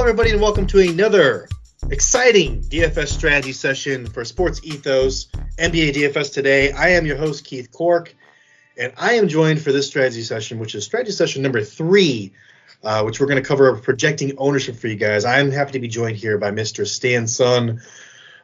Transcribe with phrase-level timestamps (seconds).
[0.00, 1.46] everybody, and welcome to another
[1.90, 5.26] exciting DFS strategy session for Sports Ethos
[5.58, 6.72] NBA DFS today.
[6.72, 8.16] I am your host, Keith Cork,
[8.78, 12.32] and I am joined for this strategy session, which is strategy session number three,
[12.82, 15.26] uh, which we're going to cover projecting ownership for you guys.
[15.26, 16.86] I'm happy to be joined here by Mr.
[16.86, 17.82] Stan Son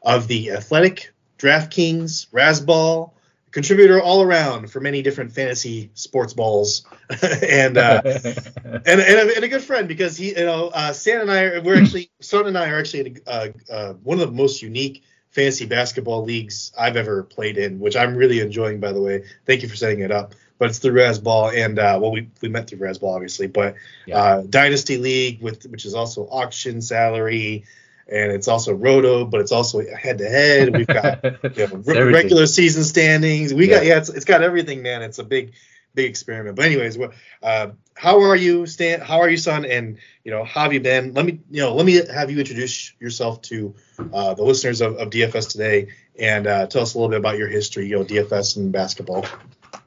[0.02, 3.12] of the Athletic, DraftKings, Razzball,
[3.56, 6.84] contributor all around for many different fantasy sports balls,
[7.42, 11.22] and, uh, and, and a, and a good friend because he, you know, uh, Stan
[11.22, 14.36] and I, are, we're actually, Stan and I are actually uh, uh, one of the
[14.36, 19.00] most unique fantasy basketball leagues I've ever played in, which I'm really enjoying, by the
[19.00, 19.24] way.
[19.46, 20.34] Thank you for setting it up.
[20.58, 24.18] But it's through Razzball, and uh, well, we, we met through Razzball, obviously, but Yeah.
[24.18, 27.64] uh, Dynasty League, with which is also auction salary,
[28.08, 30.76] and it's also Roto, but it's also head to head.
[30.76, 31.24] We've got
[31.56, 33.52] you know, re- regular season standings.
[33.52, 33.94] We got Yeah.
[33.94, 35.02] yeah, it's, it's got everything, man.
[35.02, 35.52] It's a big,
[35.94, 36.56] big experiment.
[36.56, 39.00] But anyways, what, uh, how are you, Stan?
[39.00, 39.64] How are you, Son?
[39.64, 41.14] And you know, how have you been?
[41.14, 43.74] Let me, you know, let me have you introduce yourself to
[44.12, 47.38] uh, the listeners of, of DFS today, and uh, tell us a little bit about
[47.38, 49.26] your history, you know, DFS and basketball.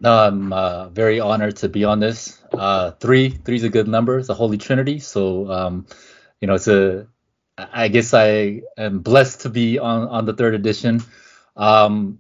[0.02, 2.42] No, I'm uh, very honored to be on this.
[2.54, 4.18] Uh, three, three's a good number.
[4.20, 5.00] It's a holy trinity.
[5.00, 5.86] So, um,
[6.42, 7.08] you know, it's a.
[7.72, 11.02] I guess I am blessed to be on on the third edition.
[11.56, 12.20] Um,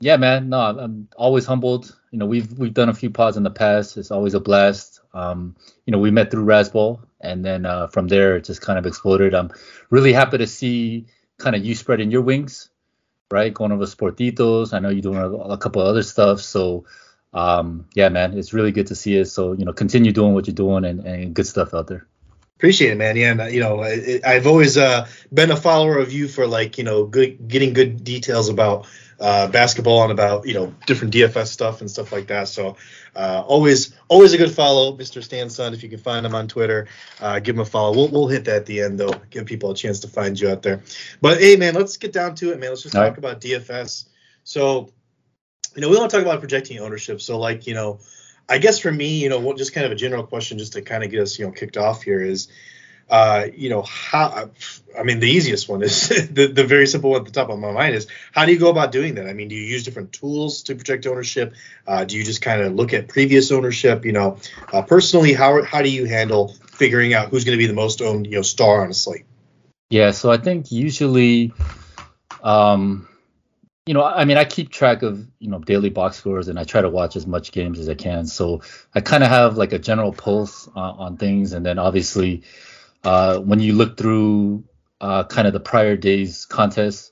[0.00, 0.48] yeah, man.
[0.48, 1.96] No, I'm, I'm always humbled.
[2.10, 3.96] You know, we've we've done a few pods in the past.
[3.96, 5.00] It's always a blast.
[5.12, 8.78] Um, you know, we met through Razzball, and then uh, from there it just kind
[8.78, 9.34] of exploded.
[9.34, 9.50] I'm
[9.90, 11.06] really happy to see
[11.38, 12.70] kind of you spreading your wings,
[13.30, 13.52] right?
[13.52, 14.72] Going over Sports Ethos.
[14.72, 16.40] I know you're doing a, a couple other stuff.
[16.40, 16.84] So,
[17.32, 19.26] um, yeah, man, it's really good to see it.
[19.26, 22.06] So, you know, continue doing what you're doing and, and good stuff out there.
[22.60, 23.16] Appreciate it, man.
[23.16, 26.46] Yeah, and, uh, you know, I, I've always uh, been a follower of you for
[26.46, 28.86] like, you know, good, getting good details about
[29.18, 32.48] uh, basketball and about you know different DFS stuff and stuff like that.
[32.48, 32.76] So
[33.16, 35.24] uh, always, always a good follow, Mr.
[35.24, 35.72] Stan Son.
[35.72, 36.86] If you can find him on Twitter,
[37.18, 37.96] uh, give him a follow.
[37.96, 40.50] We'll, we'll hit that at the end though, give people a chance to find you
[40.50, 40.82] out there.
[41.22, 42.68] But hey, man, let's get down to it, man.
[42.68, 43.18] Let's just All talk right.
[43.18, 44.06] about DFS.
[44.44, 44.90] So,
[45.76, 47.22] you know, we want to talk about projecting ownership.
[47.22, 48.00] So, like, you know,
[48.50, 51.04] I guess for me, you know, just kind of a general question, just to kind
[51.04, 52.48] of get us, you know, kicked off here is,
[53.08, 54.50] uh, you know, how?
[54.98, 57.60] I mean, the easiest one is the, the very simple one at the top of
[57.60, 59.28] my mind is how do you go about doing that?
[59.28, 61.54] I mean, do you use different tools to project ownership?
[61.86, 64.04] Uh, do you just kind of look at previous ownership?
[64.04, 64.38] You know,
[64.72, 68.02] uh, personally, how how do you handle figuring out who's going to be the most
[68.02, 69.26] owned, you know, star on a slate?
[69.90, 71.52] Yeah, so I think usually,
[72.42, 73.08] um,
[73.90, 76.62] you know, I mean, I keep track of you know daily box scores, and I
[76.62, 78.24] try to watch as much games as I can.
[78.24, 78.62] So
[78.94, 82.44] I kind of have like a general pulse on, on things, and then obviously,
[83.02, 84.62] uh, when you look through
[85.00, 87.10] uh, kind of the prior days contests,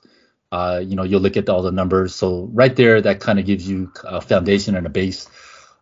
[0.53, 2.15] uh, you know, you'll look at all the numbers.
[2.15, 5.27] So right there, that kind of gives you a foundation and a base.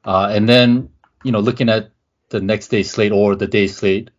[0.03, 0.89] Uh, and then,
[1.23, 1.91] you know, looking at
[2.29, 4.09] the next day slate or the day slate,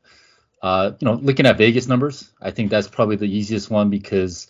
[0.63, 4.47] uh, you know, looking at Vegas numbers, I think that's probably the easiest one because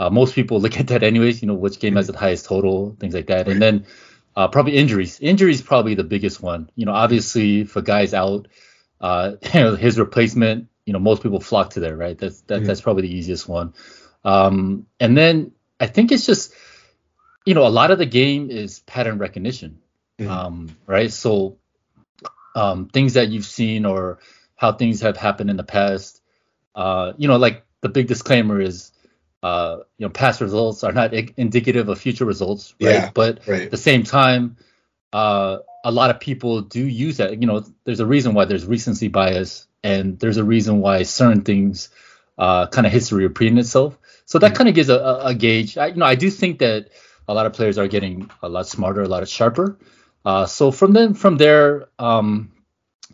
[0.00, 1.42] uh, most people look at that anyways.
[1.42, 3.48] You know, which game has the highest total, things like that.
[3.48, 3.84] And then
[4.34, 5.20] uh, probably injuries.
[5.20, 6.70] Injuries probably the biggest one.
[6.74, 8.48] You know, obviously if a guy's out,
[9.00, 10.68] uh, you know, his replacement.
[10.86, 12.18] You know, most people flock to there, right?
[12.18, 12.66] That's that, Mhm.
[12.66, 13.74] that's probably the easiest one.
[14.24, 16.54] Um, and then I think it's just,
[17.44, 19.78] you know, a lot of the game is pattern recognition,
[20.18, 20.28] Mhm.
[20.30, 21.12] um, right?
[21.12, 21.58] So
[22.56, 24.18] um, things that you've seen or
[24.56, 26.22] how things have happened in the past.
[26.74, 28.92] Uh, you know, like the big disclaimer is,
[29.42, 32.94] uh, you know, past results are not indicative of future results, right?
[32.94, 33.62] Yeah, but Right.
[33.62, 34.56] at the same time,
[35.12, 37.40] uh, a lot of people do use that.
[37.40, 41.42] You know, there's a reason why there's recency bias, and there's a reason why certain
[41.42, 41.88] things
[42.38, 43.98] uh, kind of history repeating itself.
[44.26, 44.56] So that Mhm.
[44.56, 45.78] kind of gives a, a, a gauge.
[45.78, 46.88] I, you know, I do think that
[47.28, 49.78] a lot of players are getting a lot smarter, a lot sharper.
[50.24, 52.52] Uh, so from then, from there, um,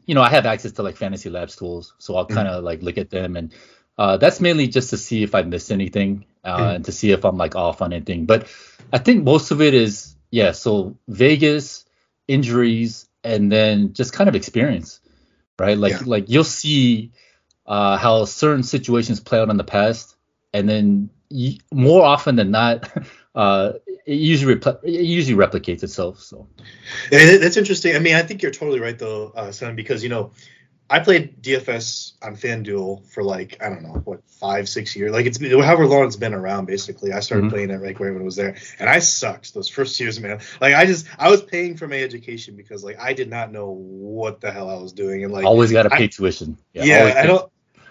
[0.07, 2.83] you know, I have access to like fantasy labs tools, so I'll kind of like
[2.83, 3.53] look at them, and
[3.99, 6.75] uh, that's mainly just to see if I missed anything uh, Mhm.
[6.77, 8.27] and to see if I'm like off on anything.
[8.27, 8.49] But
[8.93, 10.53] I think most of it is yeah.
[10.53, 11.85] So Vegas
[12.29, 15.01] injuries and then just kind of experience,
[15.59, 15.79] right?
[15.79, 16.03] Like Yeah.
[16.07, 17.13] like you'll see
[17.67, 20.17] uh, how certain situations play out in the past,
[20.53, 22.91] and then y- more often than not,
[23.35, 23.73] uh,
[24.07, 26.21] it usually repl- it usually replicates itself.
[26.21, 26.49] So
[27.13, 27.97] And that's interesting.
[27.97, 30.33] I mean, I think you're totally right though, uh, Sam, because you know,
[30.89, 35.11] I played DFS on FanDuel for like I don't know what five, six years.
[35.13, 36.67] Like it's been however long it's been around.
[36.67, 37.51] Basically, I started Mhm.
[37.51, 40.41] playing it like right when it was there, and I sucked those first years, man.
[40.61, 43.71] Like I just I was paying for my education because like I did not know
[43.71, 46.57] what the hell I was doing, and like always got to I- pay tuition.
[46.73, 47.51] yeah, always I don't.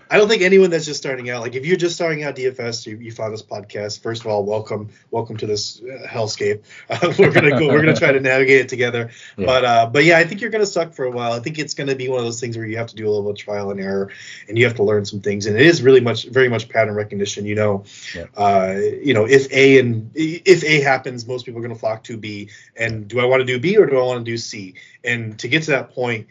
[0.09, 2.85] I don't think anyone that's just starting out, like if you're just starting out DFS,
[2.85, 4.01] you, you found this podcast.
[4.01, 6.63] First of all, welcome, welcome to this uh, hellscape.
[6.87, 9.09] Uh, we're gonna go, we're gonna try to navigate it together.
[9.37, 9.45] Yeah.
[9.45, 11.31] But uh, but yeah, I think you're gonna suck for a while.
[11.33, 13.09] I think it's gonna be one of those things where you have to do a
[13.09, 14.11] little trial and error,
[14.47, 15.47] and you have to learn some things.
[15.47, 17.45] And it is really much, very much pattern recognition.
[17.45, 18.25] You know, yeah.
[18.37, 22.17] uh, you know, if A and if A happens, most people are gonna flock to
[22.17, 22.49] B.
[22.75, 24.75] And do I want to do B or do I want to do C?
[25.03, 26.27] And to get to that point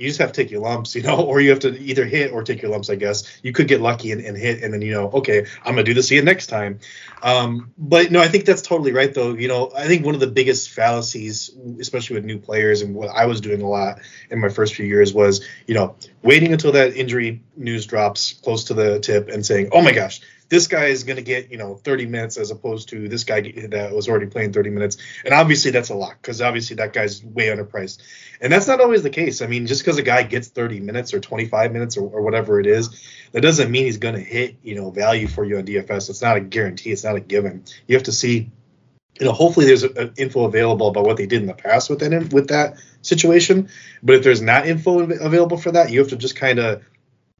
[0.00, 2.32] you just have to take your lumps, you know, or you have to either hit
[2.32, 3.40] or take your lumps, I guess.
[3.42, 5.94] You could get lucky and, and hit, and then you know, okay, I'm gonna do
[5.94, 6.80] this again next time.
[7.22, 9.34] Um, but no, I think that's totally right, though.
[9.34, 13.10] You know, I think one of the biggest fallacies, especially with new players, and what
[13.10, 14.00] I was doing a lot
[14.30, 18.64] in my first few years was, you know, waiting until that injury news drops close
[18.64, 21.56] to the tip and saying, oh my gosh, this guy is going to get you
[21.56, 24.98] know 30 minutes as opposed to this guy that was already playing 30 minutes.
[25.24, 28.02] And obviously that's a lot because obviously that guy's way underpriced.
[28.40, 29.40] And that's not always the case.
[29.40, 32.60] I mean just because a guy gets 30 minutes or 25 minutes or, or whatever
[32.60, 33.02] it is
[33.32, 36.20] that doesn't mean he's going to hit you know value for you on dfs it's
[36.20, 36.90] not a guarantee.
[36.90, 37.64] It's not a given.
[37.86, 38.50] You have to see
[39.18, 41.90] you know, hopefully there's a, a info available about what they did in the past
[41.90, 43.68] with that with that situation.
[44.02, 46.82] But if there's not info available for that, you have to just kind of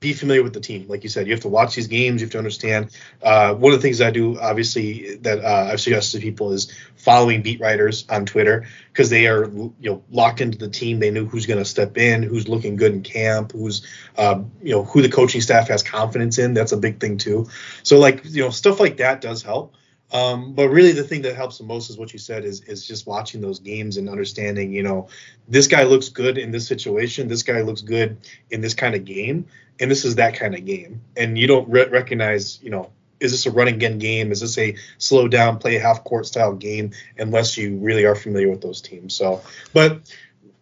[0.01, 0.87] be familiar with the team.
[0.89, 2.23] Like you said, you have to watch these games.
[2.23, 2.91] You have to understand.
[3.23, 6.73] Uh, one of the things I do, obviously, that uh, I've suggested to people is
[6.97, 11.01] following beat writers on Twitter because they are, you know, locked into the team.
[11.01, 13.87] They know who's going to step in, who's looking good in camp, who's,
[14.17, 16.55] uh, you know, who the coaching staff has confidence in.
[16.55, 17.49] That's a big thing too.
[17.83, 19.75] So, like, you know, stuff like that does help.
[20.13, 22.87] Um, but really, the thing that helps the most is what you said is is
[22.87, 24.73] just watching those games and understanding.
[24.73, 25.09] You know,
[25.49, 27.29] this guy looks good in this situation.
[27.29, 28.19] This guy looks good
[28.51, 29.47] in this kind of game,
[29.79, 31.03] and this is that kind of game.
[31.17, 32.91] And you don't re- recognize, you know,
[33.21, 34.33] is this a running again game?
[34.33, 36.91] Is this a slow down, play half court style game?
[37.19, 39.15] Unless you really are familiar with those teams.
[39.15, 39.43] So,
[39.73, 40.11] but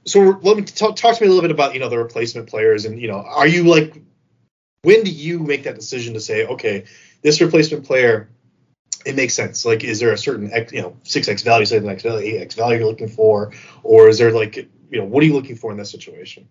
[0.09, 2.85] so let me talk to me a little bit about you know the replacement players
[2.85, 4.01] and you know are you like
[4.83, 6.85] when do you make that decision to say okay
[7.23, 8.29] this replacement player
[9.05, 9.65] it makes sense.
[9.65, 12.43] Like, is there a certain X, you know, six X value, seven X value, eight
[12.43, 13.53] X value you're looking for,
[13.83, 16.49] or is there like, you know, what are you looking for in that situation?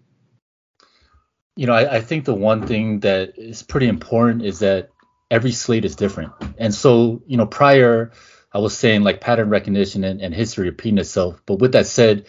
[1.56, 4.90] You know, I, I think the one thing that is pretty important is that
[5.32, 8.12] every slate is different, and so you know, prior
[8.54, 12.28] I was saying like pattern recognition and, and history repeating itself, but with that said,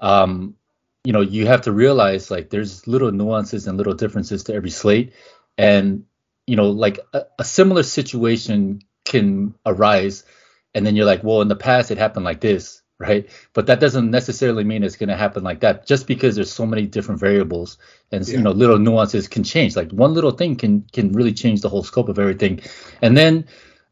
[0.00, 0.54] um,
[1.04, 4.70] you know, you have to realize like there's little nuances and little differences to every
[4.70, 5.12] slate,
[5.56, 6.04] and
[6.46, 10.24] you know, like a, a similar situation can arise.
[10.74, 13.30] And then you're like well in the past it happened like this right?
[13.52, 15.86] But that doesn't necessarily mean it's going to happen like that.
[15.86, 17.78] Just because there's so many different variables
[18.10, 18.36] and yeah.
[18.36, 19.76] you know little nuances can change.
[19.76, 22.60] Like one little thing can can really change the whole scope of everything.
[23.00, 23.46] And then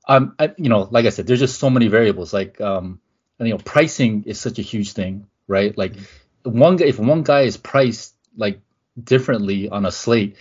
[0.09, 2.33] um I, you know like i said there's just so many variables.
[2.33, 3.01] Like um
[3.39, 5.77] and, you know pricing is such a huge thing right?
[5.79, 6.59] Like mm-hmm.
[6.59, 8.61] one guy if one guy is priced like
[9.03, 10.37] differently on a slate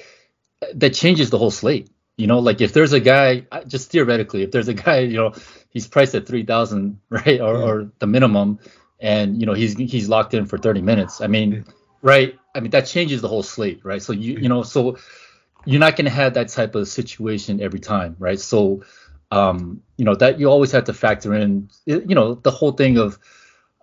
[0.73, 4.51] that changes the whole slate you know, like if there's a guy, just theoretically, if
[4.51, 5.33] there's a guy, you know,
[5.69, 7.63] he's priced at three thousand, right, or, yeah.
[7.63, 8.59] or the minimum,
[8.99, 11.21] and you know he's he's locked in for 30 minutes.
[11.21, 11.65] I mean,
[12.01, 12.37] right?
[12.53, 14.01] I mean that changes the whole slate, right?
[14.01, 14.97] So you you know, so
[15.65, 18.39] you're not going to have that type of situation every time, right?
[18.39, 18.83] So,
[19.31, 22.97] um, you know that you always have to factor in, you know, the whole thing
[22.97, 23.19] of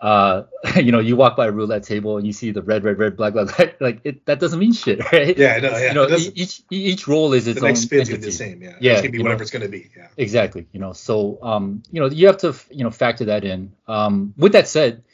[0.02, 0.42] uh,
[0.76, 3.16] you know, you walk by a roulette table and you see the red, red, red,
[3.16, 5.38] black, black, black like it, that doesn't mean shit, right?
[5.38, 5.88] Yeah, no, yeah.
[5.88, 8.16] You know, each each roll is its the next own entity.
[8.18, 8.76] the same, yeah.
[8.80, 9.90] Yeah, it's gonna be whatever know, it's gonna be.
[9.96, 10.08] Yeah.
[10.16, 10.66] Exactly.
[10.72, 13.72] You know, so um, you know, you have to you know factor that in.
[13.86, 15.04] Um, with that said,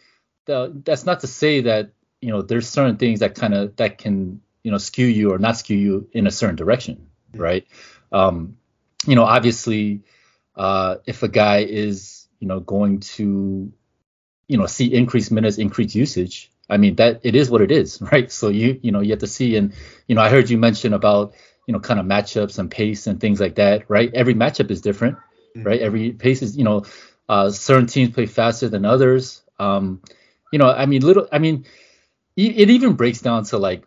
[0.47, 1.90] the, that's not to say that
[2.23, 5.38] you know there's certain things that kind of that can you know skew you or
[5.38, 7.42] not skew you in a certain direction, mm-hmm.
[7.42, 7.66] right?
[8.11, 8.57] Um,
[9.07, 10.00] you know, obviously,
[10.57, 13.71] uh, if a guy is you know going to
[14.49, 18.00] you know see increased minutes, increased usage, I mean that it is what it is,
[18.12, 18.31] right?
[18.31, 19.73] So you you know you have to see and
[20.07, 21.35] you know I heard you mention about
[21.67, 24.11] you know kind of matchups and pace and things like that, right?
[24.14, 25.17] Every matchup is different,
[25.57, 25.62] mm-hmm.
[25.62, 25.81] right?
[25.81, 26.85] Every pace is you know
[27.28, 29.43] uh, certain teams play faster than others.
[29.59, 30.02] Um,
[30.52, 31.67] you know I mean little I mean
[32.37, 33.85] it even breaks down to like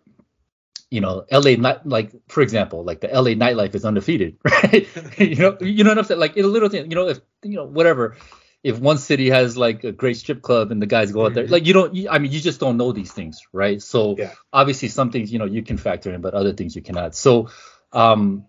[0.91, 4.87] you know, LA night like for example, like the LA nightlife is undefeated, right?
[5.17, 6.19] you know, you know what I'm saying?
[6.19, 8.17] Like in a little thing, you know, if you know whatever,
[8.63, 11.45] if one city has like a great strip club and the guys go out there,
[11.45, 11.53] mm-hmm.
[11.53, 13.81] like you don't, I mean, you just don't know these things, right?
[13.81, 14.33] So yeah.
[14.53, 17.15] obviously some things you know you can factor in, but other things you cannot.
[17.15, 17.49] So,
[17.91, 18.45] um,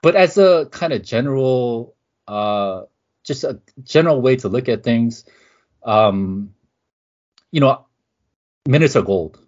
[0.00, 1.96] but as a kind of general,
[2.28, 2.82] uh,
[3.24, 5.24] just a general way to look at things,
[5.82, 6.54] um,
[7.50, 7.86] you know,
[8.66, 9.40] minutes are gold,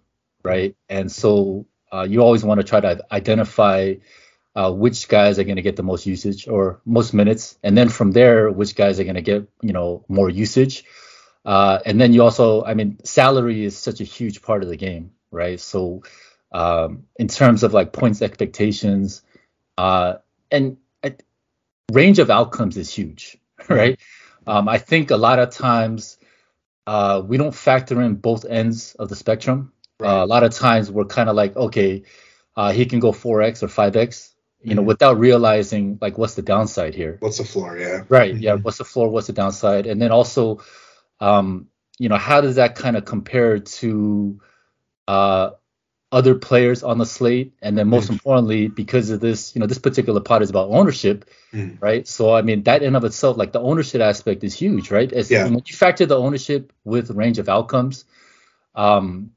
[0.43, 0.75] right?
[0.89, 3.95] And so uh, you always want to try to identify
[4.55, 7.89] uh, which guys are going to get the most usage or most minutes, and then
[7.89, 10.83] from there, which guys are going to get you know more usage.
[11.45, 14.77] Uh, and then you also, I mean, salary is such a huge part of the
[14.77, 15.59] game, right?
[15.59, 16.03] So
[16.51, 19.23] um, in terms of like points expectations,
[19.77, 20.19] Uh,
[20.51, 20.77] and
[21.91, 23.37] range of outcomes is huge,
[23.69, 23.99] right?
[24.47, 26.17] Um, I think a lot of times
[26.87, 29.71] uh, we don't factor in both ends of the spectrum.
[29.99, 30.09] Right.
[30.09, 32.03] Uh, a lot of times we're kind of like, okay,
[32.55, 34.30] uh, he can go 4x or 5x,
[34.63, 34.77] you mm-hmm.
[34.77, 37.17] know, without realizing like what's the downside here.
[37.19, 37.77] What's the floor?
[37.77, 38.03] Yeah.
[38.09, 38.35] Right.
[38.35, 38.53] Yeah.
[38.53, 38.63] Mm-hmm.
[38.63, 39.09] What's the floor?
[39.09, 39.87] What's the downside?
[39.87, 40.61] And then also,
[41.19, 44.39] um, you know, how does that kind of compare to
[45.07, 45.51] uh,
[46.11, 48.13] other players on the slate, and then most mm.
[48.13, 51.81] importantly, because of this, you know, this particular part is about ownership, mm.
[51.81, 52.07] right?
[52.07, 55.11] So I mean, that in of itself, like the ownership aspect is huge, right?
[55.11, 55.45] As, yeah.
[55.45, 58.05] When you factor the ownership with range of outcomes,
[58.75, 59.31] um,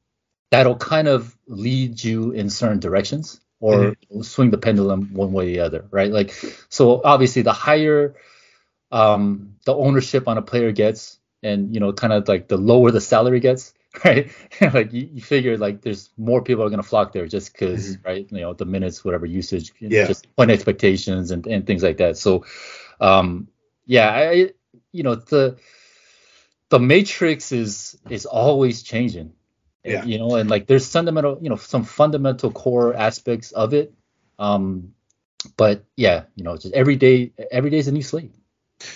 [0.50, 4.20] that'll kind of lead you in certain directions or mm-hmm.
[4.20, 6.10] swing the pendulum one way or the other, right?
[6.10, 6.34] Like,
[6.68, 8.14] so obviously, the higher
[8.92, 12.90] um, the ownership on a player gets, and you know, kind of like the lower
[12.90, 13.72] the salary gets,
[14.04, 14.30] right?
[14.60, 18.06] like you, you, figure like there's more people are gonna flock there just because, mm-hmm.
[18.06, 18.26] right?
[18.30, 20.06] You know, the minutes, whatever usage, yeah.
[20.06, 22.18] just point expectations and, and things like that.
[22.18, 22.44] So,
[23.00, 23.48] um,
[23.86, 24.50] yeah, I,
[24.92, 25.56] you know, the
[26.68, 29.32] the matrix is is always changing.
[29.84, 30.04] Yeah.
[30.04, 33.92] You know, and like there's fundamental, you know, some fundamental core aspects of it.
[34.38, 34.94] Um,
[35.56, 38.34] but yeah, you know, just every day, every day is a new slate.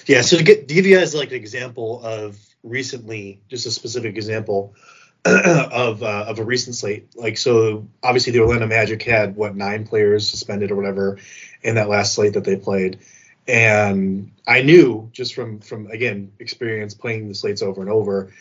[0.06, 0.22] Yeah.
[0.22, 4.16] So to, get, to give you guys like an example of recently, just a specific
[4.16, 4.74] example
[5.24, 7.08] of uh, of a recent slate.
[7.16, 11.18] Like so, obviously the Orlando Magic had what nine players suspended or whatever
[11.62, 13.00] in that last slate that they played,
[13.46, 18.32] and I knew just from from again experience playing the slates over and over,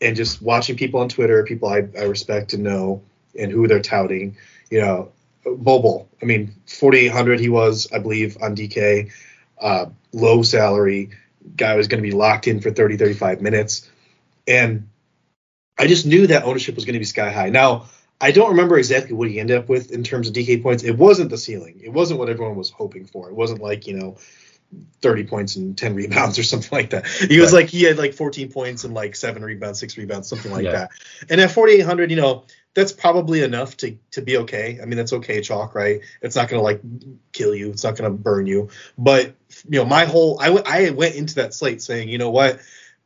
[0.00, 3.02] and just watching people on Twitter, people I, I respect and know,
[3.38, 4.36] and who they're touting.
[4.70, 5.12] You know,
[5.44, 6.08] Bol Bol.
[6.20, 9.10] I mean, 4,800 he was, I believe, on DK.
[9.60, 11.10] Uh, low salary
[11.56, 13.90] guy was going to be locked in for 30, 35 minutes.
[14.46, 14.88] And
[15.78, 17.50] I just knew that ownership was going to be sky high.
[17.50, 17.86] Now,
[18.20, 20.82] I don't remember exactly what he ended up with in terms of DK points.
[20.82, 21.80] It wasn't the ceiling.
[21.82, 23.28] It wasn't what everyone was hoping for.
[23.28, 24.16] It wasn't like, you know,
[25.02, 27.06] 30 points and 10 rebounds or something like that.
[27.06, 27.62] He was right.
[27.62, 30.72] like, he had like 14 points and like seven rebounds, six rebounds, something like yeah.
[30.72, 30.90] that.
[31.28, 32.44] And at 4,800, you know,
[32.76, 34.78] that's probably enough to to be okay.
[34.80, 36.00] I mean, that's okay chalk, right?
[36.20, 36.82] It's not gonna like
[37.32, 37.70] kill you.
[37.70, 38.68] It's not gonna burn you.
[38.98, 39.34] But
[39.66, 42.60] you know, my whole I, w- I went into that slate saying, you know what,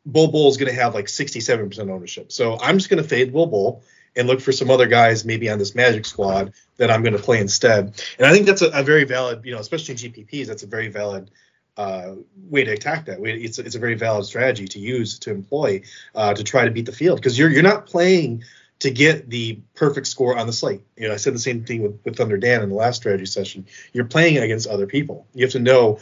[0.04, 2.32] Bol Bol is gonna have like 67% ownership.
[2.32, 3.82] So I'm just gonna fade Bol Bol
[4.16, 7.38] and look for some other guys maybe on this Magic squad that I'm gonna play
[7.38, 8.02] instead.
[8.18, 10.66] And I think that's a, a very valid, you know, especially in GPPs, that's a
[10.66, 11.30] very valid
[11.76, 12.14] uh,
[12.48, 13.18] way to attack that.
[13.22, 15.82] It's it's a very valid strategy to use to employ
[16.14, 18.44] uh, to try to beat the field because you're you're not playing
[18.80, 20.82] to get the perfect score on the slate.
[20.96, 23.26] You know, I said the same thing with, with Thunder Dan in the last strategy
[23.26, 23.66] session.
[23.92, 25.26] You're playing against other people.
[25.34, 26.00] You have to know.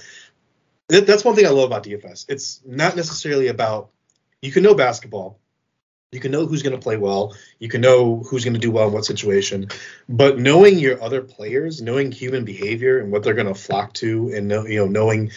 [0.88, 2.26] That, that's one thing I love about DFS.
[2.28, 3.90] It's not necessarily about
[4.40, 5.38] you can know basketball,
[6.12, 8.70] you can know who's going to play well, you can know who's going to do
[8.70, 9.68] well in what situation,
[10.08, 14.32] but knowing your other players, knowing human behavior and what they're going to flock to,
[14.34, 15.32] and know, you know, knowing.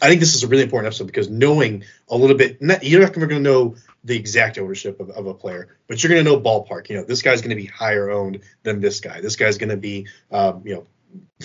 [0.00, 3.12] I think this is a really important episode because knowing a little bit, you're not
[3.12, 6.40] going to know the exact ownership of, of a player, but you're going to know
[6.40, 6.88] ballpark.
[6.88, 9.20] You know, this guy's going to be higher owned than this guy.
[9.20, 10.86] This guy's going to be, um, you know,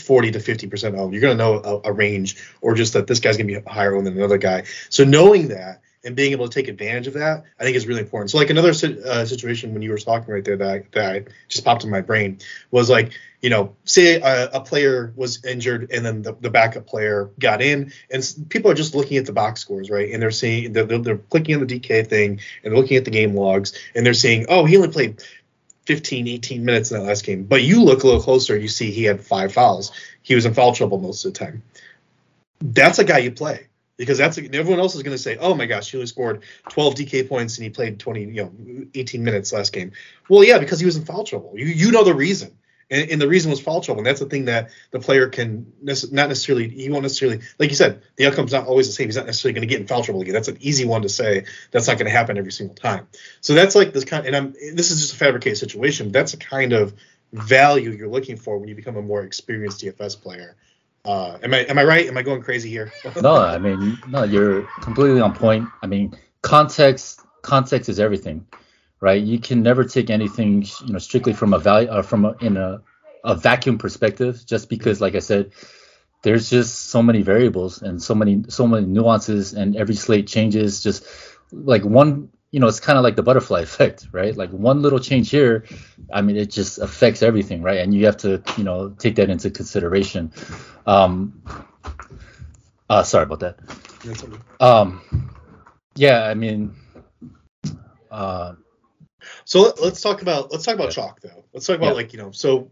[0.02, 1.14] 40 to 50 percent owned.
[1.14, 3.70] You're going to know a, a, range, or just that this guy's going to be
[3.70, 4.64] higher owned than another guy.
[4.90, 8.02] So knowing that and being able to take advantage of that, I think is really
[8.02, 8.32] important.
[8.32, 11.66] So like another uh, situation when you were talking right there that that I just
[11.66, 12.40] popped in my brain
[12.72, 16.88] was like you know, say a, a, player was injured and then the, the, backup
[16.88, 20.12] player got in, and people are just looking at the box scores, right?
[20.12, 23.36] And they're seeing they're, they're clicking on the DK thing and looking at the game
[23.36, 25.24] logs, and they're saying, oh, he only played
[25.86, 27.44] 15, 18 minutes in that last game.
[27.44, 29.92] But you look a little closer, you see he had five fouls.
[30.24, 31.62] He was in foul trouble most of the time.
[32.60, 35.66] That's a guy you play because that's everyone else is going to say, "Oh my
[35.66, 39.52] gosh, he only scored 12 DK points and he played 20, you know, 18 minutes
[39.52, 39.92] last game."
[40.30, 41.54] Well, yeah, because he was in foul trouble.
[41.56, 42.58] You you know the reason
[42.90, 44.00] and, and, the reason was foul trouble.
[44.00, 47.76] And that's the thing that the player can not necessarily he won't necessarily like you
[47.76, 49.08] said the outcome's not always the same.
[49.08, 50.34] He's not necessarily going to get in foul trouble again.
[50.34, 51.46] That's an easy one to say.
[51.72, 53.08] That's not going to happen every single time.
[53.42, 54.26] So that's like this kind.
[54.26, 56.12] And I'm this is just a fabricated situation.
[56.12, 56.94] That's a kind of
[57.34, 60.56] value you're looking for when you become a more experienced DFS player.
[61.08, 62.06] Uh, am I am I right?
[62.08, 62.92] Am I going crazy here?
[63.22, 65.68] no, I mean no, you're completely on point.
[65.82, 68.46] I mean context context is everything
[69.00, 69.22] right?
[69.22, 72.58] You can never take anything, you know, strictly from a value uh, from a, in
[72.58, 72.82] a,
[73.24, 75.52] a vacuum perspective, just because, like I said,
[76.24, 80.82] there's just so many variables and so many so many nuances, and every slate changes.
[80.82, 81.06] Just
[81.52, 84.36] like one, you know, it's kind of like the butterfly effect, right?
[84.36, 85.66] Like one little change here,
[86.12, 87.80] I mean, it just affects everything, right?
[87.80, 90.32] And you have to, you know, take that into consideration.
[90.86, 91.42] Um,
[92.90, 93.60] uh, sorry about that.
[94.60, 95.32] Um,
[95.96, 96.76] yeah, I mean,
[98.10, 98.54] uh,
[99.44, 101.44] so let, us talk about let's talk about chalk though.
[101.54, 101.94] Let's talk about yeah.
[101.94, 102.72] like you know so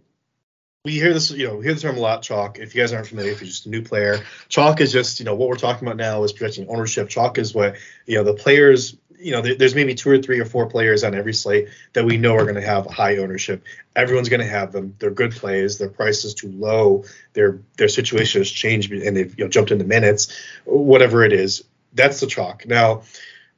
[0.85, 2.59] we hear this, you know, we hear the term a lot, chalk.
[2.59, 5.25] If you guys aren't familiar, if you're just a new player, chalk is just, you
[5.25, 7.09] know, what we're talking about now is projecting ownership.
[7.09, 10.39] Chalk is what, you know, the players, you know, there, there's maybe two or three
[10.39, 13.63] or four players on every slate that we know are going to have high ownership.
[13.95, 14.95] Everyone's going to have them.
[14.99, 15.77] They're good plays.
[15.77, 17.05] Their price is too low.
[17.33, 21.63] Their their situation has changed and they've you know jumped into minutes, whatever it is.
[21.93, 22.65] That's the chalk.
[22.65, 23.03] Now,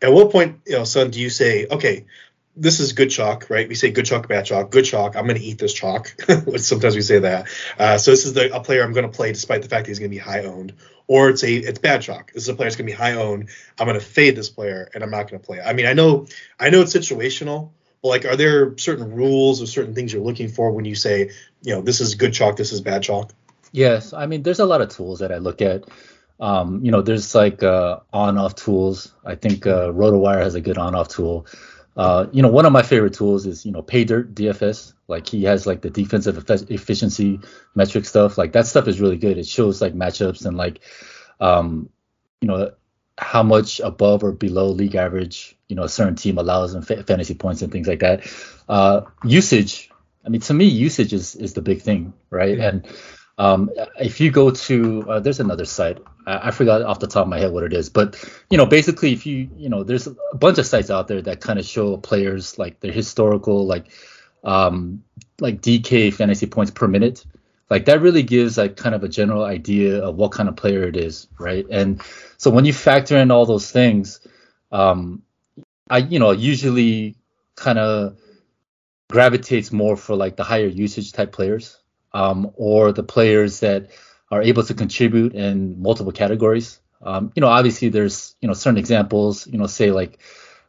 [0.01, 2.05] at what point, you know, Son, do you say, okay,
[2.55, 3.67] this is good chalk, right?
[3.67, 5.15] We say good chalk, bad chalk, good chalk.
[5.15, 6.15] I'm going to eat this chalk.
[6.57, 7.47] Sometimes we say that.
[7.77, 9.89] Uh, so this is the, a player I'm going to play despite the fact that
[9.89, 10.73] he's going to be high owned.
[11.07, 12.33] Or it's a it's bad chalk.
[12.33, 13.49] This is a player that's going to be high owned.
[13.79, 15.61] I'm going to fade this player and I'm not going to play.
[15.61, 16.27] I mean, I know
[16.59, 17.71] I know it's situational,
[18.01, 21.31] but like, are there certain rules or certain things you're looking for when you say,
[21.61, 23.33] you know, this is good chalk, this is bad chalk?
[23.71, 25.85] Yes, I mean, there's a lot of tools that I look at.
[26.39, 29.13] Um, you know, there's like uh, on-off tools.
[29.25, 31.47] I think uh, RotoWire has a good on-off tool.
[31.97, 34.93] Uh, you know, one of my favorite tools is you know PayDirt DFS.
[35.07, 36.37] Like he has like the defensive
[36.69, 37.39] efficiency
[37.75, 38.37] metric stuff.
[38.37, 39.37] Like that stuff is really good.
[39.37, 40.81] It shows like matchups and like,
[41.39, 41.89] um,
[42.41, 42.71] you know,
[43.17, 47.03] how much above or below league average you know a certain team allows in fa-
[47.03, 48.31] fantasy points and things like that.
[48.69, 49.89] Uh, usage.
[50.25, 52.57] I mean, to me, usage is is the big thing, right?
[52.57, 52.69] Yeah.
[52.69, 52.87] And
[53.38, 57.24] um, if you go to uh, there's another site I, I, forgot off the top
[57.24, 60.08] of my head what it is, but you know basically if you you know there's
[60.08, 63.88] a bunch of sites out there that kind of show players like their historical like
[64.44, 65.03] um,
[65.39, 67.25] like DK fantasy points per minute.
[67.70, 70.84] Like that really gives like kind of a general idea of what kind of player
[70.84, 71.65] it is, right?
[71.70, 72.01] And
[72.38, 74.25] so when you factor in all those things,
[74.72, 75.22] um,
[75.89, 77.15] I you know usually
[77.56, 78.17] kind of
[79.10, 81.77] gravitates more for like the higher usage type players
[82.13, 83.89] um, or the players that
[84.31, 86.79] are able to contribute in multiple categories.
[87.01, 89.47] Um, you know, obviously there's you know certain examples.
[89.47, 90.19] You know, say like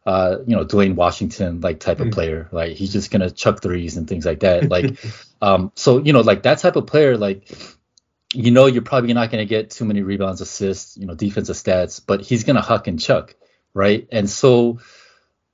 [0.07, 2.12] uh, you know Duane Washington like type of mm.
[2.12, 4.68] player, like he's just gonna chuck threes and things like that.
[4.68, 4.99] Like,
[5.42, 7.50] um, so you know like that type of player, like
[8.35, 12.00] you know you're probably not gonna get too many rebounds, assists, you know defensive stats,
[12.04, 13.35] but he's gonna huck and chuck,
[13.75, 14.07] right?
[14.12, 14.80] And so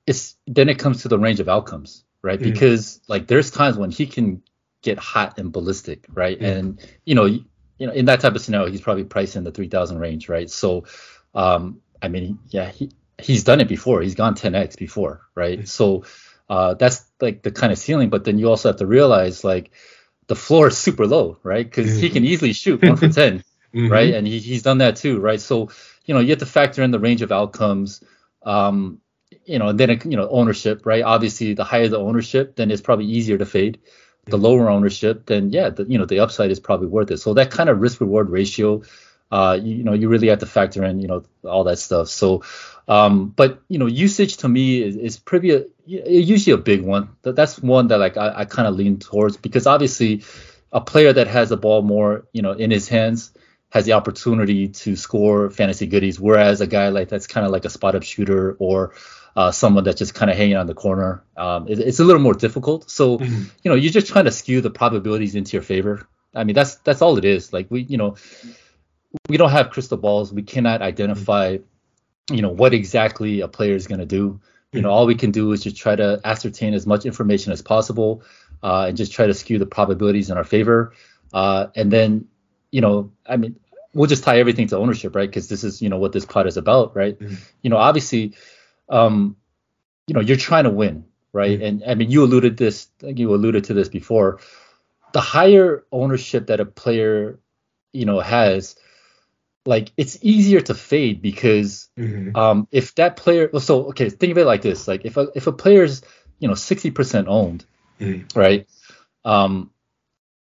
[0.05, 2.39] it's then it comes to the range of outcomes, right?
[2.39, 2.43] Mm.
[2.43, 4.43] Because like there's times when he can
[4.85, 6.39] get hot and ballistic, right?
[6.39, 6.49] Yeah.
[6.49, 9.51] And you know, you know, in that type of scenario, he's probably priced in the
[9.51, 10.49] 3,000 range, right?
[10.49, 10.85] So,
[11.33, 14.01] um, I mean, yeah, he he's done it before.
[14.01, 15.59] He's gone 10x before, right?
[15.59, 15.65] Mm-hmm.
[15.65, 16.05] So,
[16.47, 18.09] uh, that's like the kind of ceiling.
[18.09, 19.71] But then you also have to realize like
[20.27, 21.65] the floor is super low, right?
[21.65, 21.99] Because mm-hmm.
[21.99, 23.39] he can easily shoot one for 10,
[23.73, 23.91] mm-hmm.
[23.91, 24.13] right?
[24.13, 25.41] And he, he's done that too, right?
[25.41, 25.71] So,
[26.05, 28.03] you know, you have to factor in the range of outcomes.
[28.43, 29.01] Um,
[29.45, 31.03] you know, and then you know ownership, right?
[31.03, 33.79] Obviously, the higher the ownership, then it's probably easier to fade
[34.25, 37.17] the lower ownership, then yeah, the, you know the upside is probably worth it.
[37.17, 38.81] So that kind of risk reward ratio,
[39.31, 42.07] uh, you, you, know, you really have to factor in, you know, all that stuff.
[42.07, 42.43] So,
[42.87, 47.09] um, but you know, usage to me is, is pretty usually a big one.
[47.21, 50.23] That's one that like I, I kind of lean towards because obviously
[50.71, 53.31] a player that has the ball more, you know, in his hands
[53.69, 57.65] has the opportunity to score fantasy goodies, whereas a guy like that's kind of like
[57.65, 58.93] a spot up shooter or
[59.35, 61.23] uh, someone that's just kind of hanging on the corner.
[61.35, 62.89] Um, it, it's a little more difficult.
[62.89, 63.43] So, mm-hmm.
[63.63, 66.07] you know, you're just trying to skew the probabilities into your favor.
[66.33, 67.53] I mean, that's that's all it is.
[67.53, 68.15] Like we, you know,
[69.29, 70.33] we don't have crystal balls.
[70.33, 71.57] We cannot identify,
[72.29, 74.39] you know, what exactly a player is going to do.
[74.73, 77.61] You know, all we can do is just try to ascertain as much information as
[77.61, 78.23] possible,
[78.61, 80.91] uh, and just try to skew the probabilities in our favor.
[81.33, 82.27] Uh, and then,
[82.71, 83.57] you know, I mean,
[83.93, 85.29] we'll just tie everything to ownership, right?
[85.29, 87.17] Because this is, you know, what this pod is about, right?
[87.17, 87.35] Mm-hmm.
[87.61, 88.33] You know, obviously,
[88.89, 89.35] um,
[90.07, 91.59] you know, you're trying to win, right?
[91.59, 91.65] Mm-hmm.
[91.65, 94.39] And I mean, you alluded this, you alluded to this before.
[95.13, 97.39] The higher ownership that a player,
[97.93, 98.75] you know, has,
[99.65, 102.35] like it's easier to fade because mm-hmm.
[102.35, 105.47] um, if that player, so okay, think of it like this: like if a if
[105.47, 106.03] a player's,
[106.37, 107.65] you know, 60% owned,
[107.99, 108.39] mm-hmm.
[108.39, 108.67] right?
[109.23, 109.71] Um,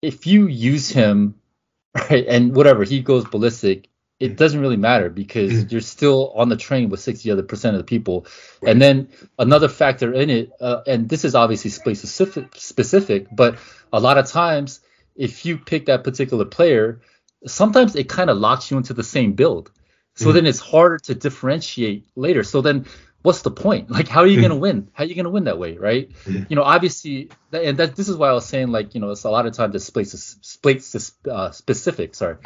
[0.03, 1.37] if you use him,
[1.95, 3.89] right, and whatever he goes ballistic,
[4.21, 5.73] it doesn't really matter because mm.
[5.73, 8.27] you're still on the train with 60 other percent of the people.
[8.61, 8.73] Right.
[8.73, 13.59] And then another factor in it, uh, and this is obviously space specific, specific, but
[13.93, 14.81] a lot of times
[15.15, 17.01] if you pick that particular player,
[17.47, 19.71] sometimes it kind of locks you into the same build.
[20.15, 20.35] So mm.
[20.35, 22.43] then it's harder to differentiate later.
[22.43, 22.87] So then
[23.23, 23.91] what's the point?
[23.99, 24.89] Like, how are you going to win?
[24.93, 26.11] How are you going to win that way, right?
[26.27, 29.25] You know, obviously, and that this is why I was saying, like, you know, it's
[29.25, 32.15] a lot of times displays displays uh, specific.
[32.15, 32.37] Sorry,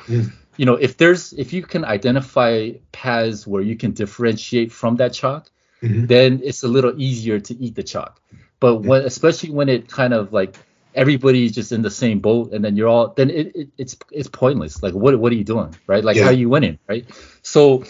[0.56, 5.12] you know, if there's if you can identify paths where you can differentiate from that
[5.12, 5.50] chalk,
[5.82, 6.06] mm-hmm.
[6.06, 8.20] then it's a little easier to eat the chalk.
[8.60, 10.56] But when, especially when it kind of like
[10.94, 14.28] everybody's just in the same boat and then you're all then it, it it's it's
[14.28, 16.24] pointless like what what are you doing right like yeah.
[16.24, 17.06] how are you winning right
[17.42, 17.82] so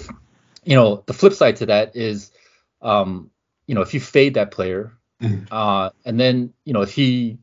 [0.64, 2.30] you know the flip side to that is
[2.82, 3.30] um,
[3.66, 5.44] you know, if you fade that player, mm-hmm.
[5.50, 7.38] uh, and then you know if he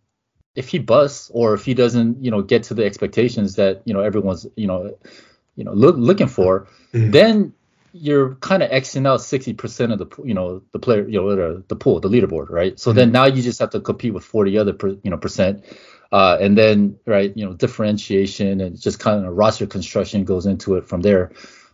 [0.56, 3.93] if he busts or if he doesn't, you know, get to the expectations that you
[3.93, 4.97] know everyone's, you know,
[5.56, 7.12] you know, look, looking for, mm-hmm.
[7.12, 7.54] then
[7.91, 11.63] you're kind of xing out 60% of the you know the player you know the,
[11.69, 12.97] the pool the leaderboard right so mm-hmm.
[12.97, 15.65] then now you just have to compete with 40 other per, you know percent
[16.12, 20.75] uh, and then right you know differentiation and just kind of roster construction goes into
[20.75, 21.32] it from there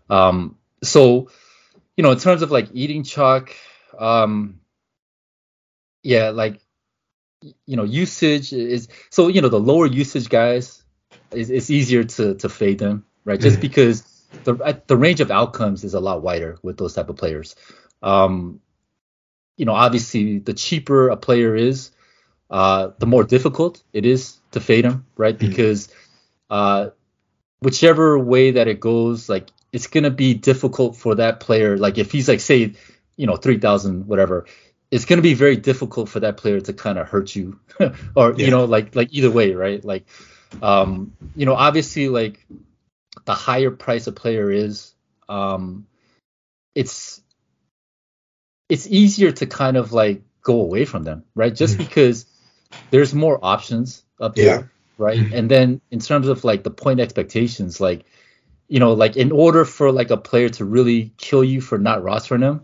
[0.09, 1.29] um, so
[1.97, 3.55] you know in terms of like eating chalk
[3.97, 4.59] um,
[6.03, 6.59] yeah like
[7.65, 10.83] you know usage is so you know the lower usage guys
[11.31, 13.61] is it's easier to to fade them right just mm.
[13.61, 14.01] because
[14.43, 17.55] the the range of outcomes is a lot wider with those type of players
[18.01, 18.59] um,
[19.57, 21.91] you know obviously the cheaper a player is
[22.49, 25.39] uh, the more difficult it is to fade him right mm.
[25.39, 25.89] because
[26.49, 26.89] uh,
[27.59, 32.11] whichever way that it goes like it's gonna be difficult for that player like if
[32.11, 32.73] he's like say
[33.17, 34.45] you know 3000 whatever
[34.91, 37.59] it's going to be very difficult for that player to kind of hurt you.
[38.15, 38.45] Or yeah.
[38.45, 39.83] you know like like either way right?
[39.83, 40.05] Like
[40.61, 42.45] um you know obviously like
[43.25, 44.93] the higher price a player is
[45.27, 45.87] um
[46.73, 47.21] it's
[48.69, 51.53] it's easier to kind of like go away from them right?
[51.53, 51.83] Just mm-hmm.
[51.83, 52.25] because
[52.91, 55.19] there's more options up there right?
[55.33, 58.05] And then in terms of like the point expectations like
[58.67, 62.01] you know like in order for like a player to really kill you for not
[62.01, 62.61] rostering him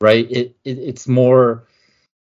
[0.00, 0.26] right?
[0.30, 1.66] It, it it's more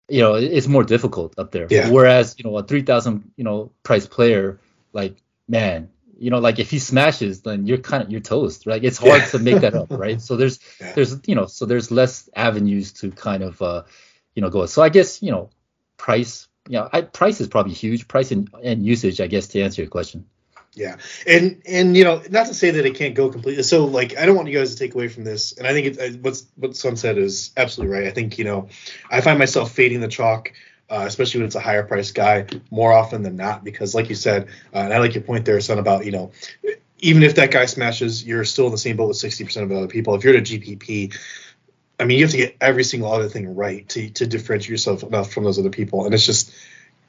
[0.09, 1.67] you know it's more difficult up there.
[1.71, 1.91] Yeah.
[1.91, 4.59] Whereas you know a three thousand you know price player
[4.93, 8.85] like man you know like if he smashes then you're kind of you're toast right
[8.85, 9.27] it's hard yeah.
[9.27, 10.93] to make that up right so there's yeah.
[10.95, 13.83] there's you know so there's less avenues to kind of uh
[14.35, 15.49] you know go so i guess you know
[15.97, 19.63] price you know I, price is probably huge price and, and usage i guess to
[19.63, 20.27] answer your question
[20.79, 23.65] yeah, and and you know, not to say that it can't go completely.
[23.65, 25.99] So like, I don't want you guys to take away from this, and I think
[25.99, 28.07] it, what's what Son said is absolutely right.
[28.07, 28.69] I think you know,
[29.11, 30.53] I find myself fading the chalk,
[30.89, 34.15] uh, especially when it's a higher price guy, more often than not, because like you
[34.15, 36.31] said, uh, and I like your point there, Son, about you know,
[37.01, 39.89] even if that guy smashes, you're still in the same boat with 60% of other
[39.89, 40.15] people.
[40.15, 41.17] If you're at a GPP,
[41.99, 45.03] I mean, you have to get every single other thing right to to differentiate yourself
[45.03, 46.53] enough from those other people, and it's just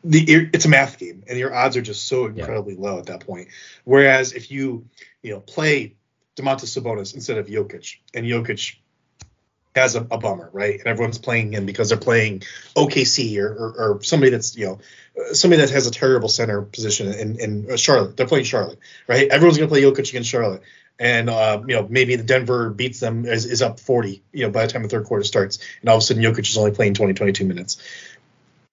[0.03, 2.81] the it's a math game and your odds are just so incredibly yeah.
[2.81, 3.49] low at that point.
[3.83, 4.85] Whereas if you
[5.21, 5.95] you know play
[6.35, 8.75] Domantas Sabonis instead of Jokic and Jokic
[9.75, 10.79] has a, a, bummer, right?
[10.79, 12.41] And everyone's playing him because they're playing
[12.75, 14.79] OKC or, or, or, somebody that's you know
[15.33, 18.17] somebody that has a terrible center position in, in Charlotte.
[18.17, 19.29] They're playing Charlotte, right?
[19.29, 20.61] Everyone's gonna play Jokic against Charlotte.
[21.01, 24.51] And uh, you know maybe the Denver beats them is, is up 40 you know
[24.51, 26.71] by the time the third quarter starts and all of a sudden Jokic is only
[26.71, 27.77] playing 20 22 minutes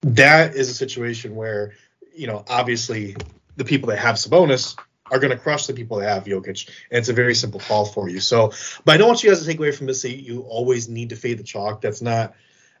[0.01, 1.73] that is a situation where,
[2.15, 3.15] you know, obviously
[3.55, 4.77] the people that have Sabonis
[5.09, 7.85] are going to crush the people that have Jokic, and it's a very simple call
[7.85, 8.19] for you.
[8.19, 8.51] So,
[8.83, 11.09] but I don't want you guys to take away from this that you always need
[11.09, 11.81] to fade the chalk.
[11.81, 12.33] That's not,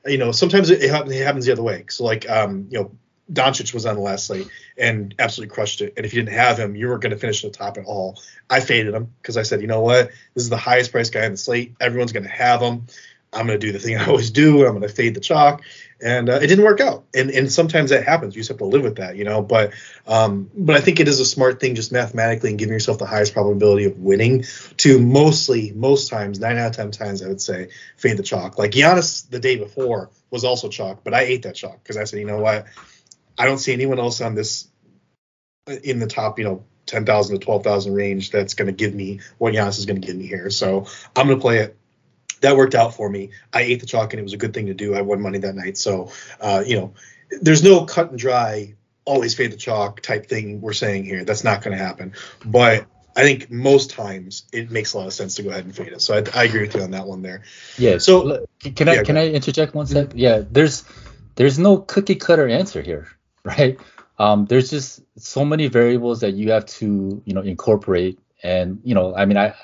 [0.05, 1.85] you know, sometimes it, it happens the other way.
[1.89, 2.91] So, like, um, you know,
[3.31, 5.93] Doncic was on the last slate and absolutely crushed it.
[5.97, 7.85] And if you didn't have him, you were going to finish at the top at
[7.85, 8.19] all.
[8.49, 11.25] I faded him because I said, you know what, this is the highest priced guy
[11.25, 11.75] on the slate.
[11.81, 12.87] Everyone's going to have him.
[13.33, 14.65] I'm going to do the thing I always do.
[14.65, 15.61] I'm going to fade the chalk,
[16.01, 17.05] and uh, it didn't work out.
[17.15, 18.35] And and sometimes that happens.
[18.35, 19.41] You just have to live with that, you know.
[19.41, 19.73] But
[20.05, 23.05] um, but I think it is a smart thing, just mathematically, and giving yourself the
[23.05, 24.45] highest probability of winning.
[24.77, 28.57] To mostly, most times, nine out of ten times, I would say fade the chalk.
[28.57, 32.03] Like Giannis the day before was also chalk, but I ate that chalk because I
[32.03, 32.67] said, you know what,
[33.37, 34.67] I don't see anyone else on this
[35.67, 39.19] uh, in the top, you know, 10,000 to 12,000 range that's going to give me
[39.37, 40.49] what Giannis is going to give me here.
[40.49, 41.77] So I'm going to play it
[42.41, 43.31] that worked out for me.
[43.53, 44.95] I ate the chalk and it was a good thing to do.
[44.95, 45.77] I won money that night.
[45.77, 46.93] So, uh, you know,
[47.41, 51.23] there's no cut and dry, always fade the chalk type thing we're saying here.
[51.23, 52.13] That's not going to happen.
[52.45, 55.75] But I think most times it makes a lot of sense to go ahead and
[55.75, 56.01] fade it.
[56.01, 57.43] So I, I agree with you on that one there.
[57.77, 57.97] Yeah.
[57.97, 58.45] So
[58.75, 60.09] can I yeah, can I interject one sec?
[60.09, 60.17] Mm-hmm.
[60.17, 60.43] Yeah.
[60.49, 60.83] There's
[61.35, 63.07] there's no cookie cutter answer here,
[63.43, 63.79] right?
[64.19, 68.93] Um, there's just so many variables that you have to you know incorporate, and you
[68.93, 69.55] know I mean I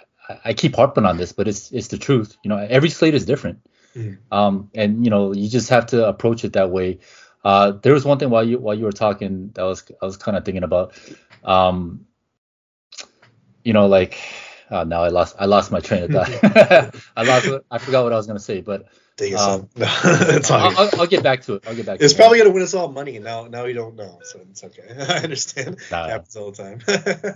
[0.45, 2.37] I keep harping on this, but it's it's the truth.
[2.43, 3.59] You know, every slate is different,
[3.95, 4.17] mm.
[4.31, 6.99] um, and you know you just have to approach it that way.
[7.43, 10.17] Uh, there was one thing while you while you were talking that was I was
[10.17, 10.93] kind of thinking about,
[11.43, 12.05] um,
[13.63, 14.17] you know, like
[14.69, 16.95] uh, now I lost I lost my train of thought.
[17.17, 18.87] I lost I forgot what I was gonna say, but
[19.21, 21.67] Um, no, it's I'll, I'll, I'll, get back to it.
[21.67, 22.01] I'll get back.
[22.01, 24.63] It's probably gonna win us all money, and now now you don't know, so it's
[24.63, 24.83] okay.
[25.07, 25.77] I understand.
[25.91, 26.05] Nah.
[26.05, 26.81] It happens all the time.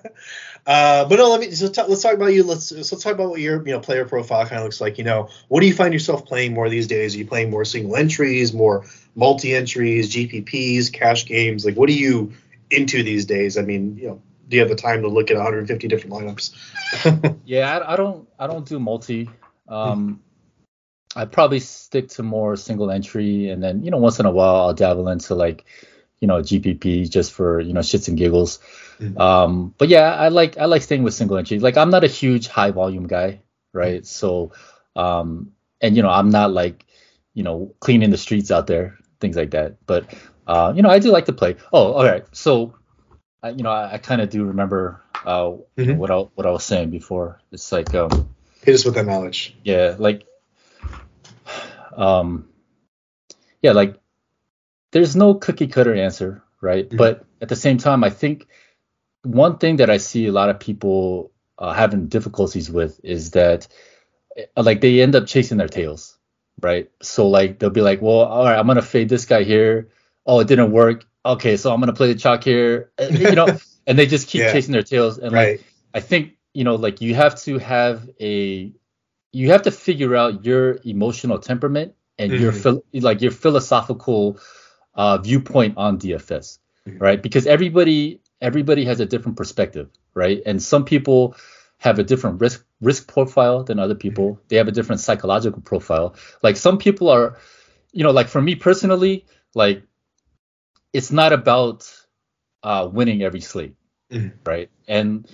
[0.66, 2.44] uh, but no, let me so t- let's talk about you.
[2.44, 4.98] Let's let's talk about what your you know player profile kind of looks like.
[4.98, 7.14] You know, what do you find yourself playing more these days?
[7.14, 8.86] Are you playing more single entries, more
[9.16, 11.64] multi entries, GPPs, cash games?
[11.64, 12.34] Like, what are you
[12.72, 13.56] into these days?
[13.56, 17.38] I mean, you know, do you have the time to look at 150 different lineups?
[17.46, 19.30] yeah, I, I, don't I don't do multi.
[19.68, 20.22] Um,
[21.18, 24.56] I probably stick to more single entry, and then you know once in a while
[24.68, 25.66] I'll dabble into like
[26.22, 28.60] you know GPP just for you know shits and giggles.
[29.00, 29.20] Mhm.
[29.20, 31.60] Um, but yeah, I like I like staying with single entry.
[31.60, 33.42] Like I'm not a huge high volume guy,
[33.74, 34.06] right?
[34.06, 34.52] So,
[34.96, 36.86] um, and you know I'm not like
[37.34, 39.78] you know cleaning the streets out there, things like that.
[39.86, 40.14] But
[40.46, 41.56] uh, you know I do like to play.
[41.74, 42.26] Oh, all right.
[42.32, 42.76] So,
[43.42, 45.98] I, you know I, I kind of do remember uh Mhm.
[45.98, 47.42] what I what I was saying before.
[47.52, 48.30] It's like um
[48.64, 49.56] Hit us with that knowledge.
[49.64, 50.26] yeah like
[51.98, 52.48] um
[53.62, 54.00] yeah like
[54.92, 56.90] there's no cookie cutter answer right?
[56.90, 56.98] Mhm.
[56.98, 58.48] but at the same time i think
[59.24, 63.68] one thing that i see a lot of people uh, having difficulties with is that
[64.56, 66.18] uh, like they end up chasing their tails
[66.62, 66.90] right?
[67.04, 69.90] So like they'll be like well all right i'm gonna fade this guy here.
[70.26, 71.06] Oh it didn't work.
[71.26, 72.92] Okay so i'm gonna play the chalk here.
[73.00, 73.58] Uh, you know
[73.88, 74.52] and they just keep Yeah.
[74.52, 78.74] chasing their tails and like I think you know, like you have to have a,
[79.38, 82.62] you have to figure out your emotional temperament and your Mhm.
[82.62, 84.40] phil- like your philosophical
[84.96, 87.02] uh, viewpoint on DFS, Mhm.
[87.02, 87.22] right?
[87.22, 90.42] Because everybody everybody has a different perspective, right?
[90.46, 91.36] And some people
[91.80, 94.40] have a different risk risk profile than other people.
[94.50, 96.16] They have a different psychological profile.
[96.44, 97.38] Like some people are,
[97.94, 99.84] you know, like for me personally, like
[100.94, 101.92] it's not about
[102.64, 103.76] uh, winning every slate
[104.12, 104.34] Mhm.
[104.46, 104.70] right?
[104.88, 105.28] And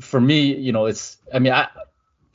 [0.00, 1.68] for me, you know, it's I mean, I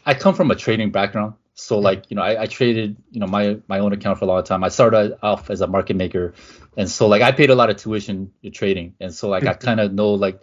[0.06, 3.28] I come from a trading background, so like you know, I, I traded you know
[3.28, 4.64] my my own account for a long time.
[4.64, 6.34] I started off as a market maker,
[6.78, 9.54] and so like I paid a lot of tuition in trading, and so like I
[9.54, 10.42] kind of know like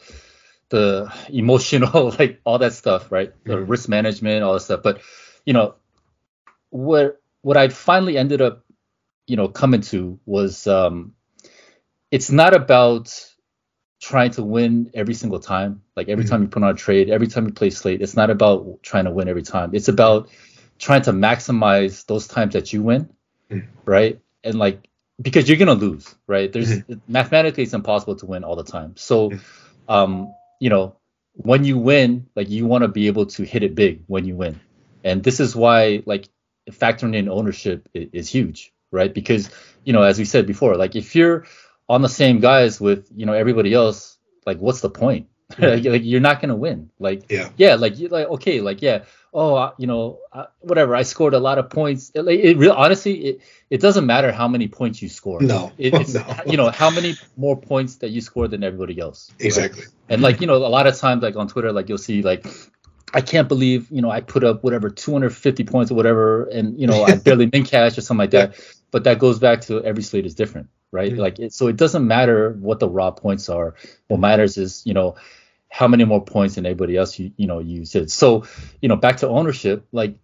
[0.71, 3.33] the emotional like all that stuff, right?
[3.47, 3.69] The Mhm.
[3.69, 4.83] risk management, all that stuff.
[4.83, 5.01] But
[5.45, 5.75] you know,
[6.71, 8.65] what what I finally ended up
[9.27, 11.15] you know coming to was um
[12.11, 13.13] it's not about
[14.01, 15.83] trying to win every single time.
[15.97, 16.29] Like every Mhm.
[16.29, 19.05] time you put on a trade, every time you play slate, it's not about trying
[19.05, 19.71] to win every time.
[19.75, 20.31] It's about
[20.79, 23.11] trying to maximize those times that you win,
[23.51, 23.67] Mhm.
[23.85, 24.21] right?
[24.45, 24.89] And like
[25.21, 26.53] because you're gonna lose, right?
[26.53, 28.95] There's mathematically it's impossible to win all the time.
[28.97, 29.41] So, Mhm.
[29.89, 30.97] um, you know,
[31.35, 34.37] when you win, like you want to be able to hit it big when you
[34.37, 34.61] win,
[35.05, 36.29] and this is why like
[36.71, 39.13] factoring in ownership is, is huge, right?
[39.13, 39.51] Because
[39.85, 41.47] you know, as we said before, like if you're
[41.89, 45.29] on the same guys with you know everybody else, like what's the point?
[45.59, 46.91] like you're not gonna win.
[46.99, 47.49] Like Yeah.
[47.57, 50.95] yeah, like you like okay, like yeah, oh, I- you know, uh, whatever.
[50.95, 52.11] I scored a lot of points.
[52.15, 55.41] It, like, it real honestly, it it doesn't matter how many points you score.
[55.41, 55.73] No.
[55.79, 56.25] it, it's No.
[56.47, 59.31] you know how many more points that you score than everybody else.
[59.33, 59.47] right?
[59.47, 59.85] Exactly.
[60.11, 62.47] And like you know, a lot of times like on Twitter, like you'll see like.
[63.15, 66.87] I can't believe, you know, I put up whatever 250 points or whatever, and you
[66.87, 68.61] know, I barely min cash or something like that.
[68.91, 71.13] But that goes back to every slate is different, right?
[71.13, 71.19] Mhm.
[71.19, 73.75] Like, it, so it doesn't matter what the raw points are.
[74.09, 75.17] What matters is, you know,
[75.71, 78.13] how many more points than everybody else you you know uses.
[78.15, 78.45] So,
[78.81, 80.17] you know, back to ownership, like,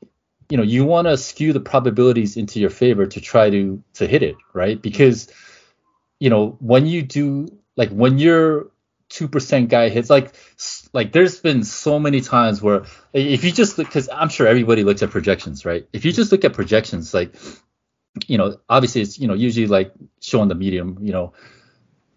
[0.50, 4.06] you know, you want to skew the probabilities into your favor to try to to
[4.06, 4.80] hit it, right?
[4.80, 5.28] Because,
[6.20, 8.70] you know, when you do like when your
[9.08, 10.34] two percent guy hits, like
[10.92, 14.84] like there's been so many times where if you just look, because I'm sure everybody
[14.84, 15.86] looks at projections, right?
[15.92, 17.34] If you just look at projections, like
[18.26, 21.32] you know, obviously it's you know usually like showing the medium, you know,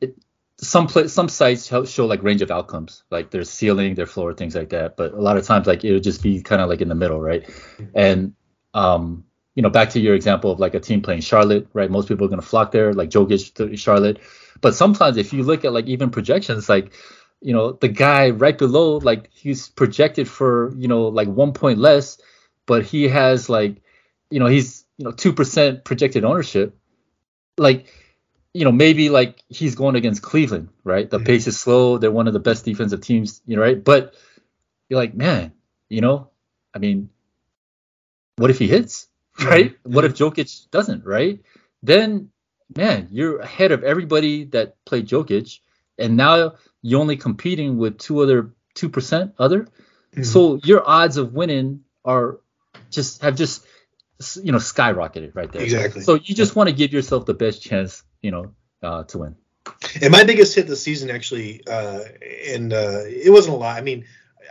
[0.02, 0.16] it,
[0.58, 4.34] some pla some sites help show like range of outcomes, like their ceiling, their floor,
[4.34, 4.98] things like that.
[4.98, 6.96] But a lot of times like it would just be kind of like in the
[6.96, 7.50] middle, right?
[7.94, 8.34] And
[8.74, 11.90] um, you know, back to your example of like a team playing Charlotte, right?
[11.90, 14.20] Most people are gonna flock there, like Jokic to Charlotte.
[14.62, 16.94] But sometimes if you look at like even projections, like
[17.42, 21.80] you know, the guy right below, like he's projected for you know like one point
[21.80, 22.20] less,
[22.68, 23.82] but he has like
[24.30, 26.76] you know he's you know two percent projected ownership,
[27.58, 27.88] like
[28.54, 31.10] you know maybe like he's going against Cleveland, right?
[31.10, 31.26] The Mhm.
[31.26, 31.98] pace is slow.
[31.98, 33.82] They're one of the best defensive teams, you know, right?
[33.84, 34.14] But
[34.90, 35.54] you're like, man,
[35.90, 36.30] you know,
[36.74, 37.10] I mean,
[38.38, 39.08] what if he hits,
[39.44, 39.76] right?
[39.84, 41.42] What if Jokic doesn't, right?
[41.84, 42.32] Then,
[42.76, 45.60] man, you're ahead of everybody that played Jokic,
[45.98, 49.68] and now you're only competing with two other two percent other.
[50.14, 50.26] Mhm.
[50.26, 52.40] So your odds of winning are
[52.90, 53.66] just have just
[54.44, 55.62] you know skyrocketed right there.
[55.62, 56.02] Exactly.
[56.02, 59.36] So you just want to give yourself the best chance, you know, uh, to win.
[60.02, 62.00] And my biggest hit this season actually, uh,
[62.48, 63.78] and uh, it wasn't a lot.
[63.78, 64.06] I mean,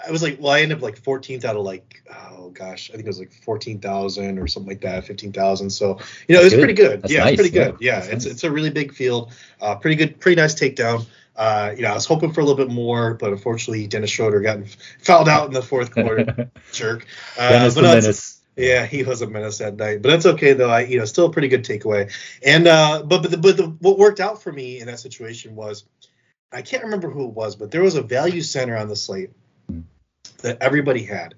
[0.06, 2.02] I was like, well, I ended up like 14th out of like,
[2.36, 5.70] oh gosh, I think it was like 14,000 or something like that, 15,000.
[5.70, 5.98] So
[6.28, 6.58] you know, it was Good.
[6.60, 7.02] pretty good.
[7.02, 7.76] That's yeah, nice, it's pretty good.
[7.80, 7.98] yeah.
[7.98, 8.26] Yeah, it's nice.
[8.26, 9.32] it's a really big field.
[9.60, 11.06] Uh, pretty good, pretty nice takedown.
[11.34, 14.40] Uh, you know, I was hoping for a little bit more, but unfortunately, Dennis Schroeder
[14.40, 14.60] got
[15.00, 16.50] fouled out in the fourth quarter.
[16.72, 17.06] jerk.
[17.38, 18.35] Uh, Dennis but the no, menace.
[18.56, 20.70] Yeah, he was a menace that night, but that's okay though.
[20.70, 22.10] I, you know, still a pretty good takeaway.
[22.44, 25.54] And uh, but but, the, but the, what worked out for me in that situation
[25.54, 25.84] was,
[26.52, 29.30] I can't remember who it was, but there was a value center on the slate
[30.42, 31.34] that everybody had,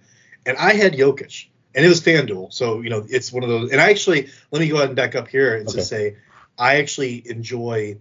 [0.47, 3.73] and I had Jokic, and it was FanDuel, so you know it's one of those.
[3.73, 5.79] And I actually let me go ahead and back up here and Okay.
[5.79, 6.17] just say,
[6.57, 7.99] I actually enjoy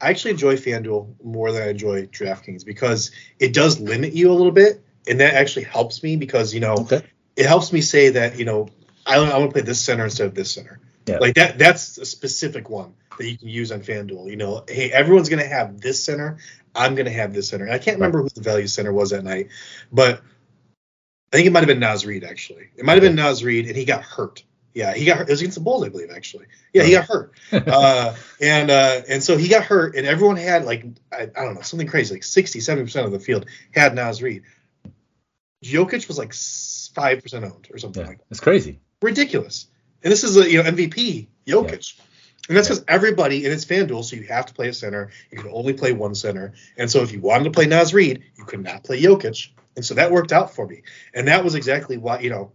[0.00, 4.34] I actually enjoy FanDuel more than I enjoy DraftKings because it does limit you a
[4.34, 7.02] little bit, and that actually helps me because you know Okay.
[7.36, 8.68] It helps me say that you know
[9.06, 10.80] I, I want to play this center instead of this center.
[11.06, 11.18] Yeah.
[11.18, 14.30] Like that that's a specific one that you can use on FanDuel.
[14.30, 16.38] You know, hey, everyone's gonna have this center.
[16.74, 17.64] I'm gonna have this center.
[17.64, 19.48] And I can't remember who the value center was that night,
[19.90, 20.22] but
[21.32, 22.70] I think it might have been Naz Reid actually.
[22.76, 24.44] It might have been Naz Reid, and he got hurt.
[24.74, 25.28] Yeah, he got hurt.
[25.28, 26.46] It was against the Bulls, I believe, actually.
[26.72, 27.32] Yeah, he got hurt.
[27.52, 31.54] uh, and uh, and so he got hurt, and everyone had like I, I don't
[31.54, 34.42] know something crazy, like 60, 70 percent of the field had Naz Reid.
[35.64, 36.32] Jokic was like
[36.94, 38.26] five percent owned or something Yeah, like that.
[38.30, 38.80] it's crazy.
[39.02, 39.66] Ridiculous.
[40.02, 41.98] And this is a you know MVP Jokic.
[42.48, 45.10] And that's because everybody and it's FanDuel, so you have to play a center.
[45.30, 46.54] You can only play one center.
[46.76, 49.50] And so if you wanted to play Naz Reid, you could not play Jokic.
[49.76, 50.82] And so that worked out for me.
[51.14, 52.52] And that was exactly why, you know,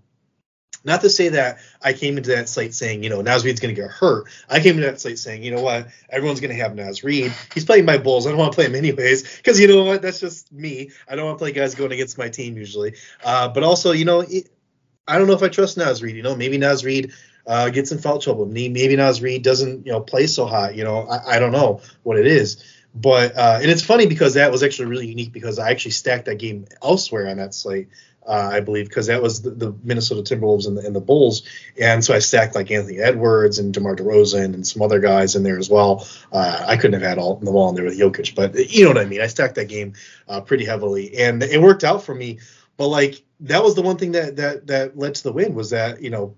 [0.85, 3.75] not to say that I came into that slate saying, you know, Naz Reid's going
[3.75, 4.25] to get hurt.
[4.49, 7.33] I came into that slate saying, you know what, everyone's going to have Naz Reid.
[7.53, 8.25] He's playing my Bulls.
[8.25, 10.91] I don't want to play him anyways because you know what, that's just me.
[11.09, 12.95] I don't want to play guys going against my team usually.
[13.23, 14.23] Uh, but also, you know,
[15.07, 16.15] I don't know if I trust Naz Reid.
[16.15, 17.11] You know, maybe Naz Reid
[17.47, 18.45] uh, gets in foul trouble.
[18.45, 20.75] Maybe, maybe Naz Reid doesn't, you know, play so hot.
[20.75, 22.63] You know, I, I don't know what it is.
[22.95, 26.25] But uh, and it's funny because that was actually really unique because I actually stacked
[26.25, 27.89] that game elsewhere on that slate.
[28.27, 31.43] Uh, I believe because that was the, the Minnesota Timberwolves and the, and the Bulls,
[31.79, 35.43] and so I stacked like Anthony Edwards and DeMar DeRozan and some other guys in
[35.43, 36.07] there as well.
[36.31, 38.89] Uh, I couldn't have had all the all in there with Jokic, but you know
[38.89, 39.21] what I mean.
[39.21, 39.93] I stacked that game
[40.27, 42.39] uh, pretty heavily, and it worked out for me.
[42.77, 45.69] But like that was the one thing that that that led to the win was
[45.69, 46.35] that you know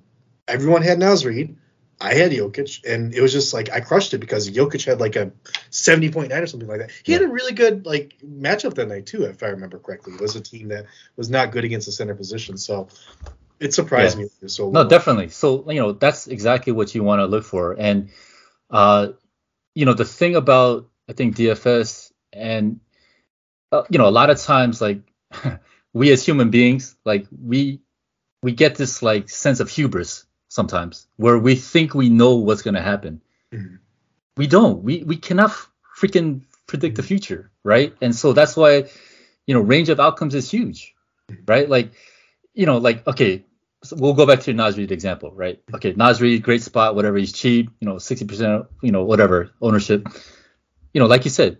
[0.48, 1.56] everyone had Naz Reid.
[2.00, 5.16] I had Jokic, and it was just like I crushed it because Jokic had like
[5.16, 5.32] a
[5.72, 6.92] seventy point nine or something like that.
[7.04, 10.14] He had a really good like matchup that night too, if I remember correctly.
[10.14, 12.88] It was a team that was not good against the center position, so
[13.60, 14.26] it surprised Yeah.
[14.26, 14.48] me.
[14.48, 15.30] So No, definitely.
[15.30, 18.10] So you know that's exactly what you want to look for, and
[18.70, 19.10] uh,
[19.74, 22.80] you know the thing about I think DFS and
[23.72, 25.00] uh, you know a lot of times like
[25.94, 27.82] we as human beings like we
[28.44, 30.27] we get this like sense of hubris
[30.60, 33.22] sometimes where we think we know what's going to happen.
[33.54, 33.80] Mhm.
[34.36, 34.84] We don't.
[34.88, 35.52] We we cannot
[36.00, 37.08] freaking predict the mm-hmm.
[37.08, 37.92] future, right?
[38.02, 38.72] And so that's why
[39.48, 40.80] you know range of outcomes is huge,
[41.30, 41.44] mm-hmm.
[41.54, 41.68] right?
[41.76, 41.88] Like
[42.54, 43.46] you know like okay
[43.84, 45.58] so we'll go back to your example, right?
[45.58, 45.76] Mm-hmm.
[45.76, 47.18] Okay, Naz Reid, great spot, whatever.
[47.18, 50.08] He's cheap, you know, 60%, you know, whatever ownership.
[50.94, 51.60] You know, like you said,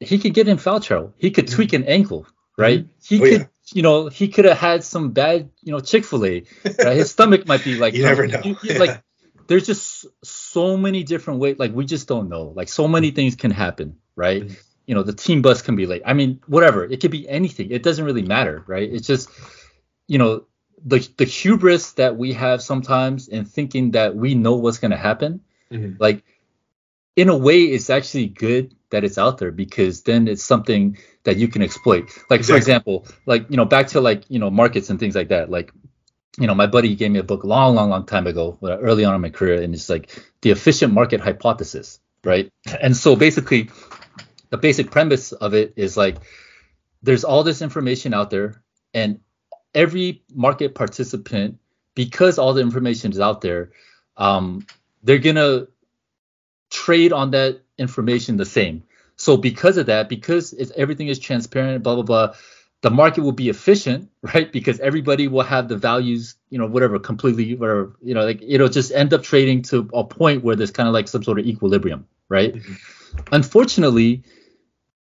[0.00, 1.12] he could get in foul trouble.
[1.18, 2.26] He could tweak an ankle,
[2.56, 2.86] right?
[3.04, 3.46] He Oh, could, yeah.
[3.74, 6.44] You know, he could have had some bad, you know, Chick Fil A.
[6.64, 6.96] Right?
[6.96, 8.40] His stomach might be like, You never know.
[8.44, 9.02] you- like,
[9.46, 11.56] there's just so many different ways.
[11.58, 12.52] Like, we just don't know.
[12.54, 14.42] Like, so many things can happen, right?
[14.46, 14.56] Mhm.
[14.86, 16.02] You know, the team bus can be late.
[16.04, 16.84] I mean, whatever.
[16.84, 17.70] It could be anything.
[17.70, 18.88] It doesn't really matter, right?
[18.92, 19.28] It's just,
[20.06, 20.44] you know,
[20.84, 24.96] the the hubris that we have sometimes in thinking that we know what's going to
[24.96, 25.96] happen Mhm.
[26.00, 26.24] like
[27.16, 31.36] in a way it's actually good that it's out there because then it's something that
[31.36, 32.10] you can exploit.
[32.28, 35.28] Like for example like you know back to like you know markets and things like
[35.28, 35.50] that.
[35.50, 35.72] Like
[36.38, 39.04] you know my buddy gave me a book long long long time ago uh, early
[39.04, 40.10] on in my career and it's like
[40.42, 42.52] the efficient market hypothesis right?
[42.80, 43.70] And so basically
[44.50, 46.16] the basic premise of it is like
[47.02, 49.20] there's all this information out there and
[49.74, 51.58] every market participant
[51.94, 53.72] because all the information is out there
[54.16, 54.66] um,
[55.02, 55.66] they're gonna
[56.70, 58.82] trade on that information the same.
[59.16, 62.34] So because of that because everything is transparent blah blah blah
[62.82, 64.50] the market will be efficient right?
[64.50, 68.68] Because everybody will have the values you know whatever completely whatever you know like it'll
[68.68, 71.46] just end up trading to a point where there's kind of like some sort of
[71.46, 72.54] equilibrium right?
[72.54, 72.76] Mhm.
[73.32, 74.22] unfortunately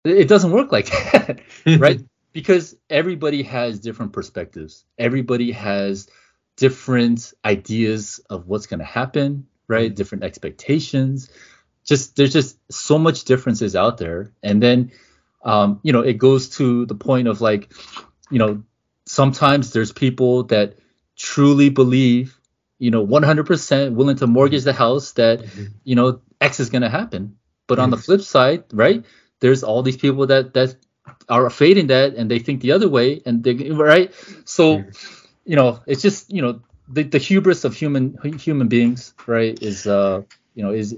[0.04, 1.40] it it doesn't work like that
[1.78, 2.00] right?
[2.32, 4.84] Because everybody has different perspectives.
[4.98, 6.06] Everybody has
[6.56, 9.94] different ideas of what's going to happen right?
[9.94, 11.28] Different expectations
[11.86, 14.32] just there's just so much differences out there.
[14.42, 14.92] And then
[15.44, 17.72] um, you know it goes to the point of like
[18.30, 18.62] you know
[19.06, 20.74] sometimes there's people that
[21.16, 22.38] truly believe
[22.78, 25.72] you know 100% willing to mortgage the house that Mhm.
[25.84, 27.36] you know x is going to happen.
[27.68, 29.04] But on the flip side right
[29.40, 30.76] there's all these people that that
[31.28, 34.12] are fading that and they think the other way and they right?
[34.44, 34.84] So
[35.44, 39.86] you know it's just you know the, the hubris of human human beings right is
[39.86, 40.22] uh
[40.56, 40.94] you know is,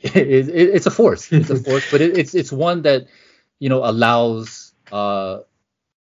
[0.00, 1.32] is it's a force.
[1.32, 3.08] It's a force but it, it's it's one that
[3.58, 5.40] you know allows uh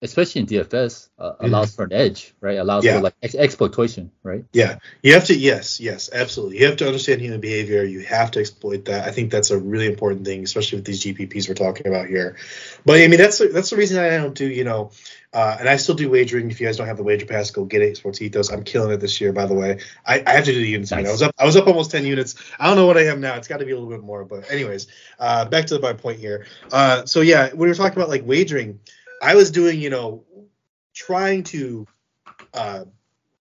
[0.01, 1.45] especially in DFS, uh, mm-hmm.
[1.45, 2.57] allows for an edge, right?
[2.57, 2.97] Allows yeah.
[2.97, 4.45] for like ex- exploitation, right?
[4.53, 5.35] Yeah, you have to.
[5.35, 6.59] Yes, yes, absolutely.
[6.59, 7.83] You have to understand human behavior.
[7.83, 9.07] You have to exploit that.
[9.07, 12.37] I think that's a really important thing, especially with these GPPs we're talking about here.
[12.85, 14.91] But I mean, that's that's the reason I don't do, you know,
[15.33, 16.51] uh, and I still do wagering.
[16.51, 17.97] If you guys don't have the wager pass, go get it.
[17.97, 18.51] Sports Ethos.
[18.51, 19.79] I'm killing it this year, by the way.
[20.05, 20.91] I, I have to do the units.
[20.91, 21.07] Nice.
[21.07, 21.35] I was up.
[21.37, 22.35] I was up almost 10 units.
[22.59, 23.35] I don't know what I am now.
[23.35, 24.23] It's got to be a little bit more.
[24.25, 24.87] But anyways,
[25.19, 26.45] uh, back to my point here.
[26.71, 28.79] Uh, so yeah, when we were talking about like wagering,
[29.21, 30.23] I was doing, you know,
[30.93, 31.87] trying to
[32.53, 32.85] uh,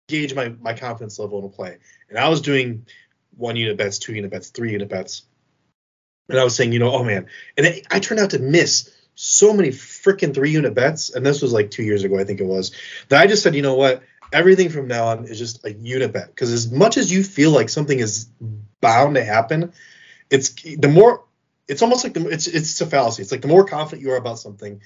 [0.08, 1.78] gauge my, my confidence level in a play.
[2.08, 2.86] And I was doing
[3.36, 5.22] one unit bets, two unit bets, three unit bets.
[6.28, 7.26] And I was saying, you know, oh man.
[7.56, 11.10] And it, I turned out to miss so many freaking three unit bets.
[11.10, 12.72] And this was like two years ago, I think it was,
[13.08, 14.02] that I just said, you know what?
[14.32, 16.28] Everything from now on is just a unit bet.
[16.28, 18.28] Because as much as you feel like something is
[18.80, 19.72] bound to happen,
[20.30, 21.24] it's the more
[21.68, 23.22] it's almost like the it's it's a fallacy.
[23.22, 24.82] It's like the more confident you are about something,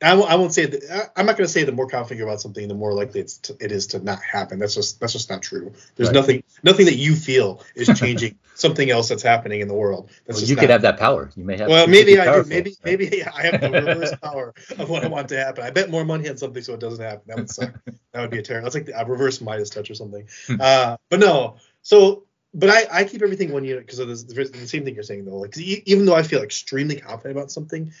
[0.00, 1.12] I w- I won't say that.
[1.16, 3.38] I'm not going to say the more confident you're about something, the more likely it's
[3.38, 4.60] to, it is to not happen.
[4.60, 5.72] That's just that's just not true.
[5.96, 6.14] There's right.
[6.14, 10.10] nothing nothing that you feel is changing something else that's happening in the world.
[10.26, 11.30] That's well, you not, could have that power.
[11.34, 11.68] You may have.
[11.68, 12.48] Well, maybe I powerful, do.
[12.48, 15.64] Maybe maybe I have the reverse power of what I want to happen.
[15.64, 17.22] I bet more money on something so it doesn't happen.
[17.26, 17.74] That would suck.
[18.12, 18.70] that would be a terrible.
[18.70, 20.28] That's like a reverse Midas touch or something.
[20.46, 20.60] Hmm.
[20.60, 21.56] uh, but no.
[21.82, 22.24] So
[22.54, 25.24] but I, I keep everything one unit because of this, the same thing you're saying
[25.24, 25.38] though.
[25.38, 27.92] Like even though I feel extremely confident about something,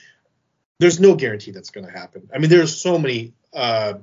[0.78, 2.28] there's no guarantee that's going to happen.
[2.34, 3.94] I mean, there's so many, uh,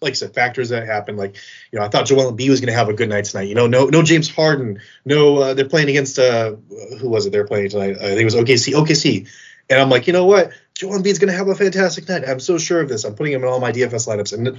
[0.00, 1.16] like I said, factors that happen.
[1.16, 1.36] Like,
[1.72, 3.48] you know, I thought Joel Embiid was going to have a good night tonight.
[3.48, 4.80] You know, no, no James Harden.
[5.04, 6.56] No, uh, they're playing against uh,
[7.00, 7.32] who was it?
[7.32, 7.96] They're playing tonight.
[7.96, 8.74] I think it was OKC.
[8.74, 9.28] OKC.
[9.70, 10.52] And I'm like, you know what?
[10.74, 12.28] Joel Embiid's going to have a fantastic night.
[12.28, 13.04] I'm so sure of this.
[13.04, 14.58] I'm putting him in all my DFS lineups, and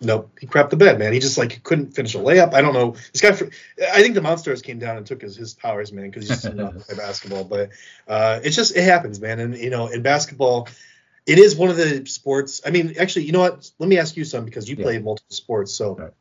[0.00, 1.12] nope, he crapped the bed, man.
[1.12, 2.54] He just like couldn't finish a layup.
[2.54, 2.96] I don't know.
[3.12, 3.30] This guy,
[3.92, 6.54] I think the Monsters came down and took his, his powers, man, because he's just
[6.56, 7.44] not play basketball.
[7.44, 7.70] But
[8.08, 9.40] uh, it's just it happens, man.
[9.40, 10.68] And you know, in basketball,
[11.26, 12.60] it is one of the sports.
[12.64, 13.70] I mean, actually, you know what?
[13.78, 14.84] Let me ask you some because you yeah.
[14.84, 15.72] play multiple sports.
[15.72, 16.12] So, right.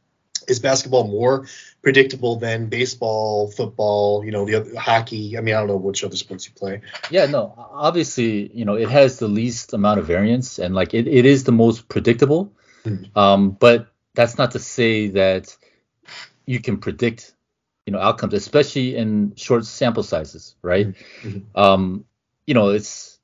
[0.48, 1.48] is basketball more
[1.82, 4.24] predictable than baseball, football?
[4.26, 5.38] You know, the other, hockey.
[5.38, 6.82] I mean, I don't know which other sports you play.
[7.10, 7.54] Yeah, no.
[7.58, 11.44] Obviously, you know, it has the least amount of variance, and like it, it is
[11.44, 12.54] the most predictable.
[12.86, 13.18] Mm-hmm.
[13.18, 15.56] Um, but that's not to say that
[16.46, 17.34] you can predict
[17.86, 21.40] you know outcomes especially in short sample sizes right mm-hmm.
[21.60, 22.06] um
[22.46, 23.19] you know it's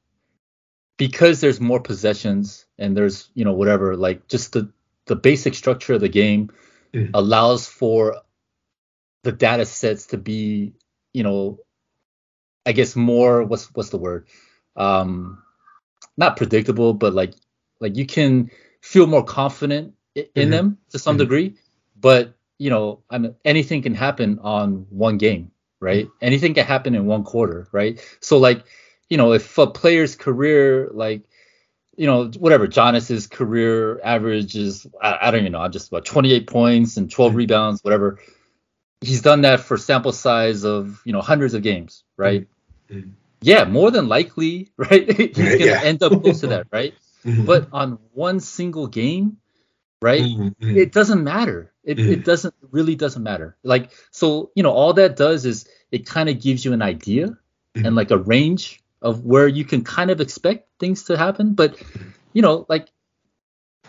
[0.97, 4.71] because there's more possessions and there's you know whatever like just the
[5.05, 6.49] the basic structure of the game
[6.93, 7.09] mm.
[7.13, 8.17] allows for
[9.23, 10.73] the data sets to be
[11.13, 11.59] you know
[12.65, 14.27] i guess more what's what's the word
[14.75, 15.41] um
[16.17, 17.33] not predictable but like
[17.79, 18.49] like you can
[18.81, 20.51] feel more confident in mm-hmm.
[20.51, 21.23] them to some mm-hmm.
[21.23, 21.55] degree
[21.99, 26.95] but you know i mean anything can happen on one game right anything can happen
[26.95, 28.63] in one quarter right so like
[29.09, 31.23] you know, if a player's career, like,
[31.95, 36.05] you know, whatever, Giannis's career average is, I, I don't even know, I'm just about
[36.05, 37.37] 28 points and 12 mm-hmm.
[37.37, 38.19] rebounds, whatever.
[39.01, 42.47] He's done that for sample size of, you know, hundreds of games, right?
[42.89, 43.11] Mm-hmm.
[43.41, 45.05] Yeah, more than likely, right?
[45.05, 45.81] He's going to yeah.
[45.83, 46.93] end up close to that, right?
[47.23, 47.45] Mm-hmm.
[47.45, 49.37] But on one single game,
[50.01, 50.21] right?
[50.21, 50.77] Mm-hmm.
[50.77, 51.71] It doesn't matter.
[51.83, 52.11] It, mm-hmm.
[52.11, 53.57] it doesn't really doesn't matter.
[53.63, 57.37] Like so, you know, all that does is it kind of gives you an idea
[57.75, 57.95] and mm-hmm.
[57.95, 61.79] like a range of where you can kind of expect things to happen, but
[62.33, 62.89] you know, like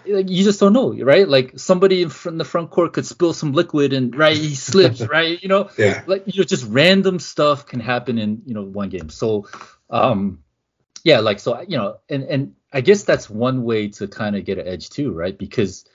[0.06, 1.26] like you just don't know, right?
[1.26, 5.00] Like somebody in front the front court could spill some liquid and right he slips,
[5.16, 5.42] right?
[5.42, 6.02] You know, yeah.
[6.06, 9.08] like you know, just random stuff can happen in you know one game.
[9.08, 9.48] So,
[9.88, 10.44] um,
[11.02, 14.44] yeah, like so you know, and and I guess that's one way to kind of
[14.44, 15.36] get an edge too, right?
[15.36, 15.86] Because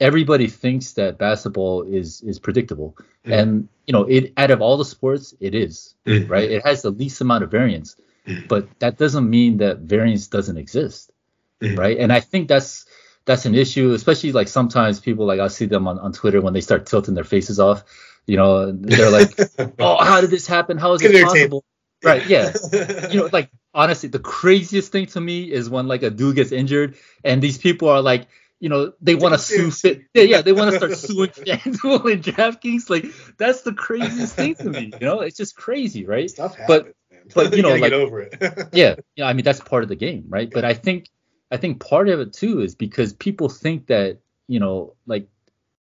[0.00, 4.84] everybody thinks that basketball is is predictable, and you know, it out of all the
[4.84, 6.30] sports, it is, mm-hmm.
[6.30, 6.50] right?
[6.50, 7.94] It has the least amount of variance
[8.48, 11.10] but that doesn't mean that variance doesn't exist,
[11.60, 11.76] mm-hmm.
[11.76, 11.98] right?
[11.98, 12.86] And I think that's
[13.24, 16.54] that's an issue, especially like sometimes people like I see them on, on Twitter when
[16.54, 17.84] they start tilting their faces off.
[18.26, 19.30] You know, they're like,
[19.78, 20.78] "Oh, how did this happen?
[20.78, 21.64] How is it possible?"
[22.02, 22.26] Right?
[22.26, 22.52] Yeah.
[23.10, 26.52] you know, like honestly, the craziest thing to me is when like a dude gets
[26.52, 30.02] injured and these people are like, you know, they want to sue Fit.
[30.14, 32.88] Yeah, yeah, they want to start suing FanDuel and DraftKings.
[32.88, 33.06] Like
[33.36, 34.92] that's the craziest thing to me.
[35.00, 36.30] You know, it's just crazy, right?
[36.30, 36.66] Stuff happens.
[36.68, 36.94] But
[37.34, 38.68] but you know, like, get over it.
[38.72, 39.26] yeah, yeah.
[39.26, 40.50] I mean, that's part of the game, right?
[40.50, 41.08] But I think,
[41.50, 44.18] I think part of it too is because people think that
[44.48, 45.28] you know, like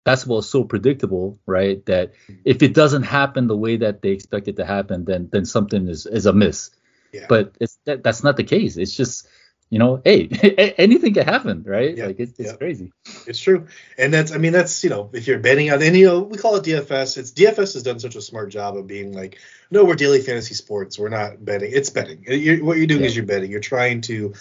[0.04, 1.84] basketball is so predictable, right?
[1.86, 2.12] That
[2.44, 5.88] if it doesn't happen the way that they expect it to happen, then then something
[5.88, 6.70] is is amiss.
[7.12, 7.26] Yeah.
[7.28, 8.76] But it's that, that's not the case.
[8.76, 9.26] It's just
[9.72, 10.28] you know, hey,
[10.76, 11.96] anything can happen, right?
[11.96, 12.92] Yeah, Like it's, it's crazy.
[13.26, 16.08] It's true, and that's I mean that's you know if you're betting on any you
[16.08, 17.16] know we call it DFS.
[17.16, 19.38] It's DFS has done such a smart job of being like
[19.70, 23.06] no we're daily fantasy sports we're not betting it's betting you're, what you're doing yeah.
[23.06, 24.34] is you're betting you're trying to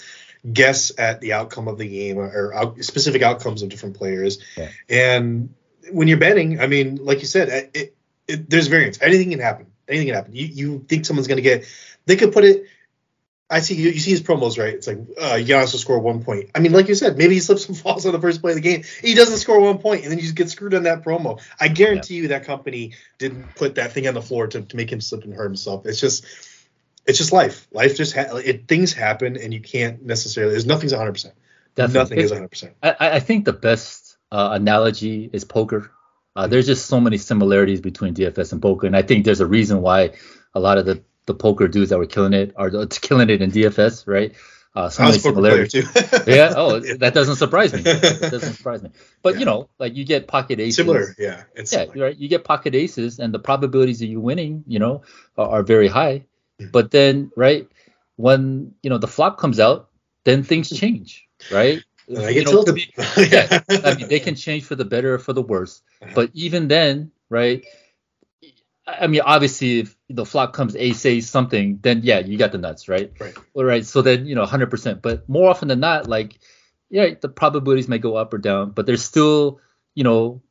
[0.52, 4.40] guess at the outcome of the game or, out, specific outcomes of different players.
[4.58, 4.70] Yeah.
[4.90, 5.54] And
[5.92, 7.96] when you're betting, I mean, like you said, it,
[8.28, 9.02] it, there's variance.
[9.02, 9.68] Anything can happen.
[9.88, 10.36] Anything can happen.
[10.36, 11.66] You you think someone's going to get?
[12.06, 12.66] They could put it
[13.52, 14.74] I see you, you see his promos, right?
[14.74, 16.52] It's like uh, Giannis will score one point.
[16.56, 18.56] I mean, like you said, maybe he slips and falls on the first play of
[18.56, 18.84] the game.
[19.02, 21.42] He doesn't score one point, and then you just get screwed on that promo.
[21.60, 22.22] I guarantee yeah.
[22.22, 25.26] you that company didn't put that thing on the floor to, to make him slip
[25.26, 25.86] and hurt himself.
[25.86, 26.26] It's just,
[27.06, 27.68] it's just life.
[27.74, 30.54] Life just ha- it, things happen, and you can't necessarily.
[30.54, 31.12] There's nothing's 100.
[31.12, 31.34] percent
[31.78, 32.48] Nothing is 100.
[32.48, 35.92] percent I, I think the best uh, analogy is poker.
[36.38, 39.46] Uh, there's just so many similarities between DFS and poker, and I think there's a
[39.46, 40.14] reason why
[40.54, 43.52] a lot of the the poker dudes that were killing it are killing it in
[43.52, 44.34] DFS, right?
[44.74, 45.86] Uh, some of similarities.
[46.28, 46.54] yeah.
[46.56, 47.82] Oh, that doesn't surprise me.
[47.82, 48.92] That doesn't surprise me.
[49.22, 49.40] But yeah.
[49.40, 50.78] you know, like you get pocket aces.
[50.78, 51.14] Similar.
[51.20, 51.44] Yeah.
[51.56, 51.86] It's yeah.
[51.94, 52.16] Right.
[52.16, 55.02] You get pocket aces, and the probabilities of you winning, you know,
[55.38, 56.24] are, are very high.
[56.60, 56.72] Mm-hmm.
[56.72, 57.68] But then, right,
[58.16, 59.90] when you know the flop comes out,
[60.24, 61.84] then things change, right?
[62.18, 63.62] I get be, yeah.
[63.70, 65.82] I mean, they can change for the better or for the worse.
[66.02, 66.12] Uh-huh.
[66.16, 67.64] But even then, right?
[69.00, 72.58] I mean, obviously, if the flop comes ace ace something, then yeah, you got the
[72.58, 73.12] nuts, right?
[73.20, 73.36] Right.
[73.54, 73.86] All right.
[73.86, 75.02] So then you know, 100%.
[75.02, 76.40] But more often than not, like,
[76.90, 79.60] yeah, the probabilities may go up or down, but there's still,
[79.96, 80.42] you know,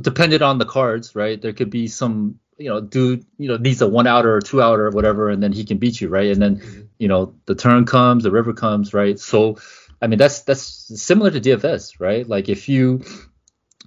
[0.00, 1.40] dependent on the cards, right?
[1.40, 4.62] There could be some, you know, dude, you know, needs a one outer or two
[4.62, 6.30] outer or whatever, and then he can beat you, right?
[6.30, 6.80] And then, mm-hmm.
[6.98, 9.18] you know, the turn comes, the river comes, right?
[9.18, 9.58] So,
[10.00, 10.62] I mean, that's that's
[11.00, 12.28] similar to DFS, right?
[12.28, 13.02] Like if you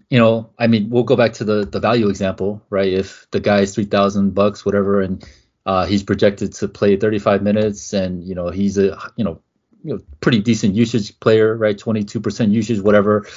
[0.09, 2.91] you know, I mean, we'll go back to the the value example, right?
[2.91, 5.25] If the guy's three thousand bucks, whatever, and
[5.65, 9.41] uh, he's projected to play 35 minutes, and you know he's a you know
[9.83, 11.77] you know pretty decent usage player, right?
[11.77, 13.27] 22% usage, whatever.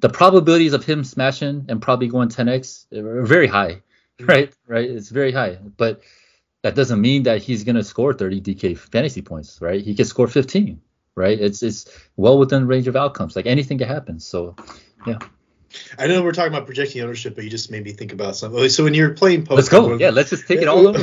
[0.00, 3.82] The probabilities of him smashing and probably going 10x are very high,
[4.18, 4.26] mm-hmm.
[4.26, 4.54] right?
[4.66, 4.88] Right?
[4.88, 6.02] It's very high, but
[6.62, 9.82] that doesn't mean that he's gonna score 30 DK fantasy points, right?
[9.82, 10.80] He can score 15,
[11.14, 11.40] right?
[11.40, 13.34] It's it's well within range of outcomes.
[13.34, 14.20] Like anything can happen.
[14.20, 14.56] So,
[15.06, 15.18] yeah.
[15.98, 18.68] I know we're talking about projecting ownership, but you just made me think about something.
[18.68, 19.94] So when you're playing poker, let's go.
[19.96, 20.98] Yeah, let's just take it all over.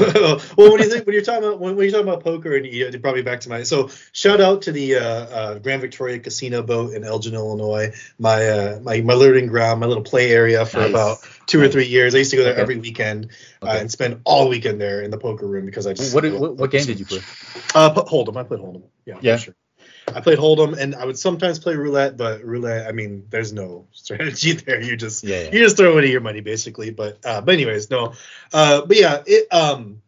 [0.58, 2.66] well, when you think when you're talking about when, when you're talking about poker, and
[2.66, 6.20] you, brought me back to my so shout out to the uh, uh, Grand Victoria
[6.20, 10.66] Casino boat in Elgin, Illinois, my uh, my my learning ground, my little play area
[10.66, 10.90] for nice.
[10.90, 11.70] about two nice.
[11.70, 12.16] or three years.
[12.16, 12.62] I used to go there okay.
[12.62, 13.30] every weekend
[13.62, 13.82] uh, okay.
[13.82, 16.72] and spend all weekend there in the poker room because I just what what, what
[16.72, 17.20] game did you play?
[17.76, 18.38] Uh, Hold'em.
[18.38, 18.84] I played Hold'em.
[19.06, 19.20] Yeah.
[19.22, 19.38] Yeah.
[19.38, 19.56] Sure.
[20.14, 23.88] I played Hold'em, and I would sometimes play roulette, but roulette, I mean, there's no
[23.92, 24.82] strategy there.
[24.82, 25.52] You just yeah, yeah.
[25.52, 26.92] you just throw any of your money basically.
[26.92, 28.14] But uh, but anyways, no.
[28.54, 30.02] Uh, but yeah, it um.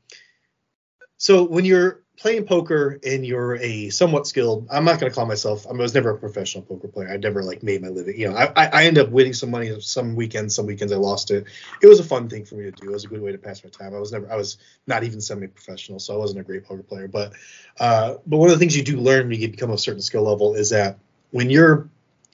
[1.17, 5.27] So when you're playing poker and you're a somewhat skilled, I'm not going to call
[5.27, 5.67] myself.
[5.67, 7.09] I was never a professional poker player.
[7.09, 8.19] I never like made my living.
[8.19, 10.55] You know, I I end up winning some money some weekends.
[10.55, 11.45] Some weekends I lost it.
[11.81, 12.89] It was a fun thing for me to do.
[12.89, 13.93] It was a good way to pass my time.
[13.93, 14.31] I was never.
[14.31, 14.57] I was
[14.87, 17.07] not even semi-professional, so I wasn't a great poker player.
[17.07, 17.33] But
[17.79, 20.23] uh, but one of the things you do learn when you become a certain skill
[20.23, 20.97] level is that
[21.31, 21.89] when you're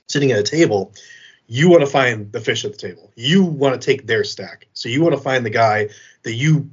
[0.07, 0.93] sitting at a table.
[1.45, 3.11] You want to find the fish at the table.
[3.15, 4.67] You want to take their stack.
[4.71, 5.89] So you want to find the guy
[6.23, 6.71] that you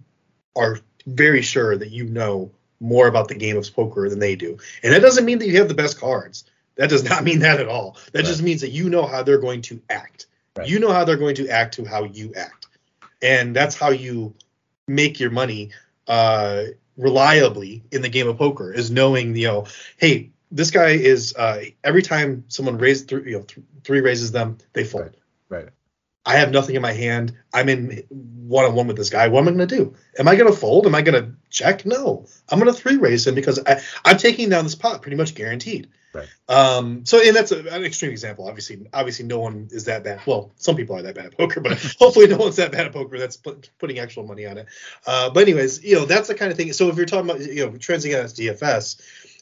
[0.54, 4.58] are very sure that you know more about the game of poker than they do.
[4.82, 6.44] And that doesn't mean that you have the best cards.
[6.76, 7.98] That does not mean that at all.
[8.12, 8.26] That right.
[8.26, 10.26] just means that you know how they're going to act.
[10.56, 10.68] Right.
[10.68, 12.66] You know how they're going to act to how you act.
[13.22, 14.34] And that's how you
[14.88, 15.70] make your money
[16.08, 16.64] uh,
[16.96, 19.66] reliably in the game of poker is knowing, you know,
[19.98, 24.32] hey, this guy is uh, every time someone raises three, you know, th- three raises
[24.32, 25.16] them, they fold.
[25.48, 25.64] Right.
[25.64, 25.68] right.
[26.24, 27.36] I have nothing in my hand.
[27.52, 29.28] I'm in one on one with this guy.
[29.28, 29.94] What am I going to do?
[30.18, 30.86] Am I going to fold?
[30.86, 31.86] Am I going to check?
[31.86, 32.26] No.
[32.48, 35.34] I'm going to three raise him because I, am taking down this pot pretty much
[35.34, 35.88] guaranteed.
[36.12, 36.28] Right.
[36.48, 37.06] Um.
[37.06, 38.48] So and that's a, an extreme example.
[38.48, 40.20] Obviously, obviously, no one is that bad.
[40.26, 42.92] Well, some people are that bad at poker, but hopefully, no one's that bad at
[42.92, 44.66] poker that's put, putting actual money on it.
[45.06, 45.30] Uh.
[45.30, 46.72] But anyways, you know, that's the kind of thing.
[46.72, 49.00] So if you're talking about you know transing out as DFS,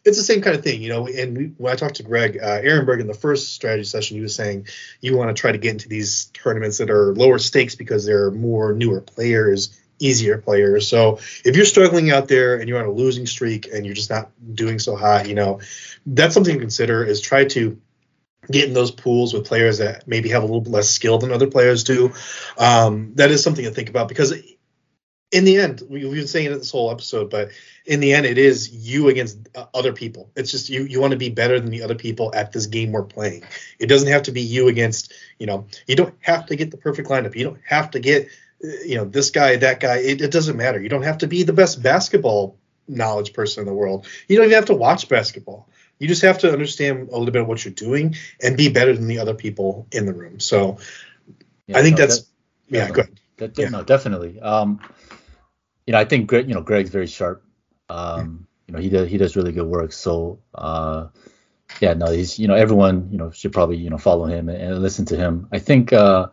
[0.08, 1.06] it's the same kind of thing, you know.
[1.06, 4.22] And we, when I talked to Greg uh, Ehrenberg in the first strategy session, he
[4.22, 4.66] was saying
[5.00, 8.30] you want to try to get into these tournaments that are lower stakes because they're
[8.30, 10.88] more newer players, easier players.
[10.88, 14.10] So if you're struggling out there and you're on a losing streak and you're just
[14.10, 15.60] not doing so hot, you know,
[16.06, 17.04] that's something to consider.
[17.04, 17.80] Is try to
[18.50, 21.32] get in those pools with players that maybe have a little bit less skill than
[21.32, 22.12] other players do.
[22.56, 24.32] Um, that is something to think about because
[25.30, 27.50] in the end, we, have been saying it this whole episode, but
[27.84, 30.30] in the end, it is you against uh, other people.
[30.34, 30.84] It's just you.
[30.84, 33.44] You want to be better than the other people at this game we're playing.
[33.78, 35.12] It doesn't have to be you against.
[35.38, 37.34] You know, you don't have to get the perfect lineup.
[37.34, 38.28] You don't have to get,
[38.64, 39.98] uh, you know, this guy, that guy.
[39.98, 40.80] It, it doesn't matter.
[40.80, 42.56] You don't have to be the best basketball
[42.86, 44.06] knowledge person in the world.
[44.28, 45.68] You don't even have to watch basketball.
[45.98, 48.94] You just have to understand a little bit of what you're doing and be better
[48.94, 50.40] than the other people in the room.
[50.40, 50.78] So,
[51.66, 52.28] yeah, I think no, that's that,
[52.68, 53.17] yeah, no, good.
[53.38, 53.68] That, yeah.
[53.68, 54.40] No, definitely.
[54.40, 54.80] Um,
[55.86, 57.44] you know, I think Greg, you know, Greg's very sharp.
[57.88, 59.92] Um, you know, he does he does really good work.
[59.92, 61.08] So, uh,
[61.80, 64.60] yeah, no, he's you know everyone you know should probably you know follow him and,
[64.60, 65.48] and listen to him.
[65.50, 66.28] I think uh,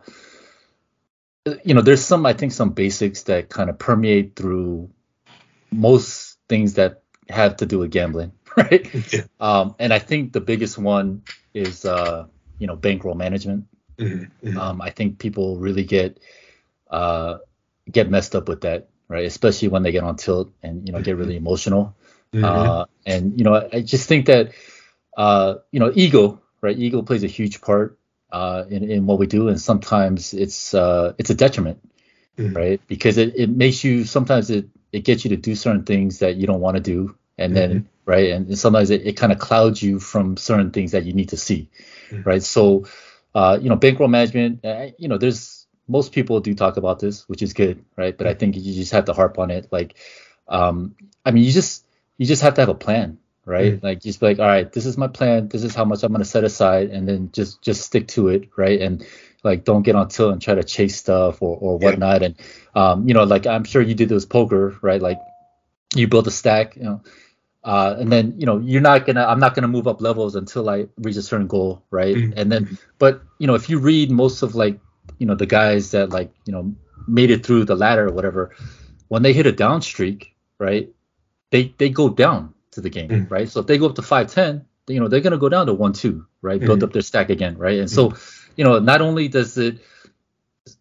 [1.64, 4.90] you know there's some I think some basics that kind of permeate through
[5.70, 9.12] most things that have to do with gambling, right?
[9.12, 9.22] Yeah.
[9.40, 11.22] Um, and I think the biggest one
[11.54, 12.26] is uh,
[12.58, 13.66] you know bankroll management.
[13.98, 14.48] Mm-hmm.
[14.48, 14.58] mm-hmm.
[14.58, 16.20] Um, I think people really get
[16.90, 17.38] uh,
[17.90, 19.24] get messed up with that, right?
[19.24, 21.96] Especially when they get on tilt and you know get really emotional.
[22.32, 22.44] Mm-hmm.
[22.44, 24.52] Uh, and you know I just think that
[25.16, 26.78] uh, you know, ego, right?
[26.78, 27.98] Ego plays a huge part
[28.30, 31.78] uh, in, in what we do, and sometimes it's uh, it's a detriment,
[32.36, 32.54] mm-hmm.
[32.54, 32.80] right?
[32.86, 36.36] Because it, it makes you sometimes it it gets you to do certain things that
[36.36, 37.72] you don't want to do, and mm-hmm.
[37.72, 41.14] then right, and, sometimes it, it kind of clouds you from certain things that you
[41.14, 41.70] need to see,
[42.10, 42.28] mm-hmm.
[42.28, 42.42] right?
[42.42, 42.86] So,
[43.34, 45.55] uh, you know, bankroll management, uh, you know, there's
[45.88, 48.16] most people do talk about this, which is good, right?
[48.16, 48.38] But I mm-hmm.
[48.38, 49.96] think you just have to harp on it, like,
[50.48, 51.84] um, I mean, you just
[52.18, 53.74] you just have to have a plan, right?
[53.74, 53.86] Mm-hmm.
[53.86, 55.48] Like just be like, all right, this is my plan.
[55.48, 58.50] This is how much I'm gonna set aside, and then just just stick to it,
[58.56, 58.80] right?
[58.80, 59.06] And
[59.42, 62.20] like don't get on tilt and try to chase stuff or or whatnot.
[62.20, 62.26] Yeah.
[62.26, 62.36] And
[62.74, 65.00] um, you know, like I'm sure you did this poker, right?
[65.00, 65.18] Like
[65.94, 67.02] you build a stack, you know.
[67.64, 70.68] Uh, and then you know you're not gonna I'm not gonna move up levels until
[70.70, 72.14] I reach a certain goal, right?
[72.14, 72.38] Mm-hmm.
[72.38, 74.78] And then but you know if you read most of like
[75.18, 76.74] you know the guys that like you know
[77.06, 78.54] made it through the ladder or whatever,
[79.08, 80.90] when they hit a down streak, right?
[81.50, 83.30] They they go down to the game, mm.
[83.30, 83.48] right?
[83.48, 85.74] So if they go up to 510, you know, they're going to go down to
[85.74, 86.60] 1 2, right?
[86.60, 86.66] Mm.
[86.66, 87.78] Build up their stack again, right?
[87.78, 87.94] And mm.
[87.94, 88.14] so,
[88.56, 89.78] you know, not only does it,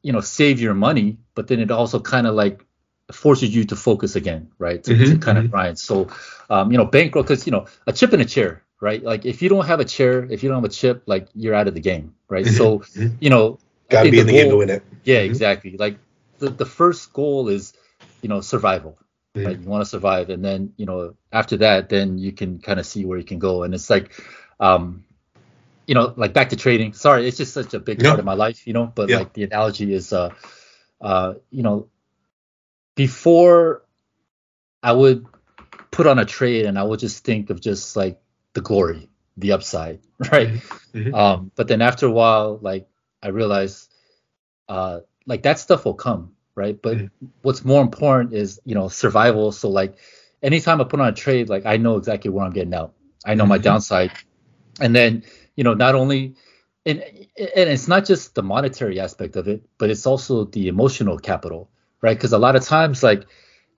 [0.02, 2.66] you know, save your money, but then it also kind of like
[3.12, 4.84] forces you to focus again, right?
[4.84, 5.52] To, mm-hmm, to kind of mm-hmm.
[5.52, 5.80] grind.
[5.80, 6.10] So,
[6.50, 9.04] um, you know, bankroll, because, you know, a chip in a chair, right?
[9.04, 11.54] Like if you don't have a chair, if you don't have a chip, like you're
[11.54, 12.46] out of the game, right?
[12.46, 13.16] Mm-hmm, so, mm-hmm.
[13.20, 13.60] you know,
[13.90, 14.84] gotta be in the goal, game to win it.
[15.04, 15.32] Yeah, mm-hmm.
[15.32, 15.78] exactly.
[15.78, 15.98] Like
[16.40, 17.74] the, the first goal is,
[18.22, 18.98] you know, survival,
[19.36, 19.60] mm right?
[19.60, 22.86] You want to survive, and then you know after that, then you can kind of
[22.86, 23.64] see where you can go.
[23.64, 24.12] And it's like,
[24.60, 25.04] um,
[25.88, 26.94] you know, like back to trading.
[26.94, 28.10] Sorry, it's just such a big yeah.
[28.10, 28.86] part of my life, you know.
[28.86, 29.20] But yeah.
[29.20, 30.34] like the analogy is, uh,
[31.02, 31.90] uh, you know,
[32.96, 33.84] before
[34.82, 35.26] I would
[35.92, 38.20] put on a trade, and I would just think of just like
[38.54, 40.00] the glory, the upside,
[40.32, 40.50] right?
[40.50, 40.98] Mm-hmm.
[40.98, 41.16] mm-hmm.
[41.16, 42.88] Um, but then after a while, like
[43.22, 43.92] I realized,
[44.70, 46.82] uh, like that stuff will come right?
[46.82, 47.26] But mm-hmm.
[47.42, 49.52] what's more important is you know survival.
[49.52, 49.98] So like
[50.42, 52.94] anytime I put on a trade, like I know exactly where I'm getting out.
[53.26, 53.50] I know mm-hmm.
[53.50, 54.12] my downside,
[54.80, 55.24] and then
[55.56, 56.36] you know not only
[56.86, 61.20] and and it's not just the monetary aspect of it, but it's also the emotional
[61.20, 61.70] capital,
[62.02, 62.18] right?
[62.18, 63.26] Because a lot of times like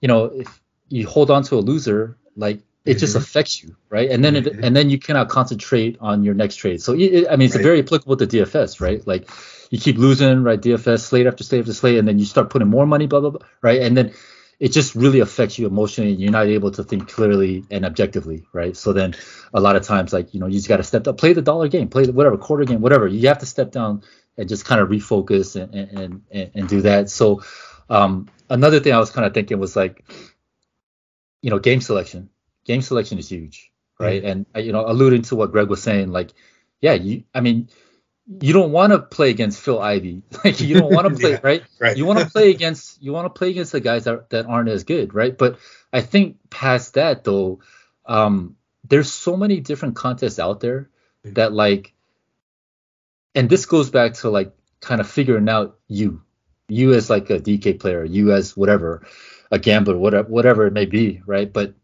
[0.01, 2.99] you know if you hold on to a loser, like it mm-hmm.
[2.99, 4.09] just affects you, right?
[4.09, 4.63] And then it, mm-hmm.
[4.63, 6.81] and then you cannot concentrate on your next trade.
[6.81, 7.63] So it, I mean, it's right.
[7.63, 9.05] very applicable to DFS, right?
[9.05, 9.29] Like
[9.69, 10.59] you keep losing, right?
[10.59, 13.31] DFS slate after slate after slate, and then you start putting more money, blah blah
[13.31, 13.81] blah, right?
[13.81, 14.13] And then
[14.59, 18.47] it just really affects you emotionally, and you're not able to think clearly and objectively,
[18.53, 18.75] right?
[18.75, 19.15] So then
[19.53, 21.41] a lot of times, like you know, you just got to step up, play the
[21.41, 23.07] dollar game, play the whatever quarter game, whatever.
[23.07, 24.03] You have to step down
[24.37, 27.09] and just kind of refocus and and and, and do that.
[27.09, 27.43] So
[27.89, 30.03] um, another thing I was kind of thinking was like,
[31.41, 32.29] you know, game selection.
[32.67, 34.21] Game selection is huge, right?
[34.21, 34.55] Mm-hmm.
[34.55, 36.33] And you know, alluding to what Greg was saying, like,
[36.81, 37.69] yeah, you, I mean
[38.41, 41.39] you don't want to play against Phil Ivey, Like you don't want to play, yeah,
[41.43, 41.63] right?
[41.79, 41.97] right?
[41.97, 44.69] You want to play against you want to play against the guys that, that aren't
[44.69, 45.37] as good, right?
[45.37, 45.59] But
[45.93, 47.61] I think past that though,
[48.05, 48.55] um,
[48.87, 50.89] there's so many different contests out there
[51.23, 51.93] that like,
[53.33, 56.21] and this goes back to like kind of figuring out you,
[56.67, 59.05] you as like a DK player, you as whatever,
[59.51, 61.51] a gambler, whatever, whatever it may be, right?
[61.51, 61.75] But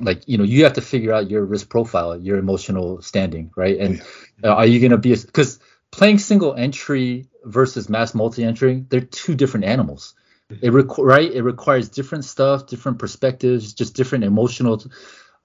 [0.00, 3.78] like you know you have to figure out your risk profile your emotional standing right
[3.78, 4.02] and
[4.42, 4.50] yeah.
[4.50, 5.58] are you going to be because
[5.90, 10.14] playing single entry versus mass multi-entry, they're two different animals.
[10.50, 11.32] It requ- right?
[11.32, 14.84] It requires different stuff, different perspectives, just different emotional.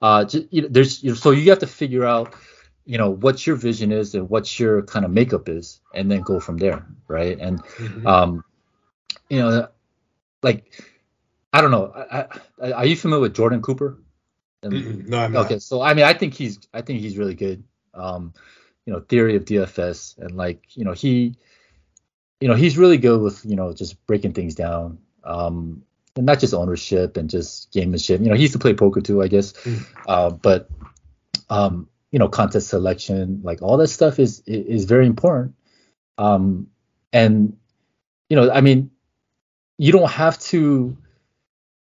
[0.00, 2.34] Uh, just, you know, there's you know, so you have to figure out,
[2.84, 6.20] you know, what your vision is and what your kind of makeup is, and then
[6.20, 7.38] go from there, right?
[7.40, 8.06] And, mm-hmm.
[8.06, 8.44] um,
[9.28, 9.68] you know,
[10.42, 10.72] like
[11.52, 12.26] I don't know, I,
[12.62, 13.98] I, are you familiar with Jordan Cooper?
[14.62, 15.46] And, no, I'm not.
[15.46, 17.64] Okay, so I mean, I think he's I think he's really good.
[17.94, 18.32] Um,
[18.86, 21.36] you know theory of DFS and like you know he
[22.40, 25.82] you know he's really good with you know just breaking things down um
[26.16, 29.22] and not just ownership and just gamemanship you know he used to play poker too
[29.22, 29.84] I guess mm.
[30.06, 30.68] uh, but
[31.48, 35.54] um you know contest selection like all that stuff is is very important
[36.18, 36.66] um
[37.12, 37.56] and
[38.28, 38.90] you know I mean
[39.78, 40.96] you don't have to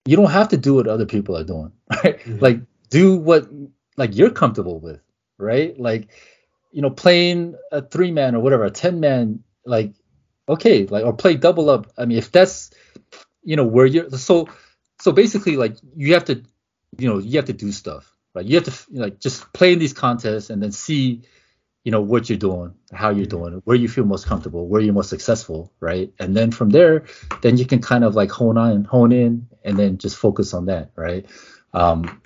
[0.08, 1.72] you don't have to do what other people are doing
[2.04, 2.40] right mm-hmm.
[2.40, 3.48] like do what
[3.98, 5.02] like you're comfortable with
[5.38, 6.10] right like
[6.72, 9.94] you know, playing a three man or whatever, a ten man, like
[10.48, 11.92] okay, like or play double up.
[11.98, 12.70] I mean, if that's
[13.44, 14.48] you know where you're so
[15.00, 16.44] so basically like you have to
[16.98, 18.46] you know you have to do stuff right?
[18.46, 21.24] You have to like just play in these contests and then see,
[21.88, 23.38] you know, what you're doing, how you're mm-hmm.
[23.38, 26.12] doing, where you feel most comfortable, where you're most successful, right?
[26.20, 27.06] And then from there,
[27.42, 30.66] then you can kind of like hone on, hone in, and then just focus on
[30.66, 31.26] that, right?
[31.74, 32.22] Um,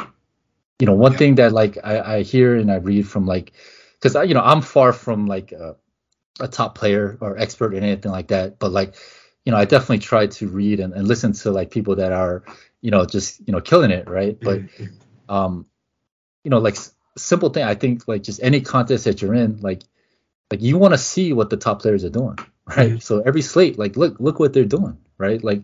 [0.80, 1.18] you know, one yeah.
[1.20, 3.54] thing that like I, I hear and I read from like,
[4.02, 5.76] because you know I'm far from like a,
[6.40, 8.96] a top player or expert in anything like that, but like
[9.46, 12.44] you know, I definitely try to read and, and listen to like people that are,
[12.82, 14.40] you know, just you know killing it, right?
[14.42, 15.32] But mm-hmm.
[15.32, 15.68] um,
[16.44, 16.78] you know, like
[17.18, 19.84] simple thing, I think like just any contest that you're in, like
[20.50, 22.92] like you want to see what the top players are doing, right?
[22.92, 22.98] Mm-hmm.
[23.00, 25.44] So every slate, like look look what they're doing, right?
[25.44, 25.64] Like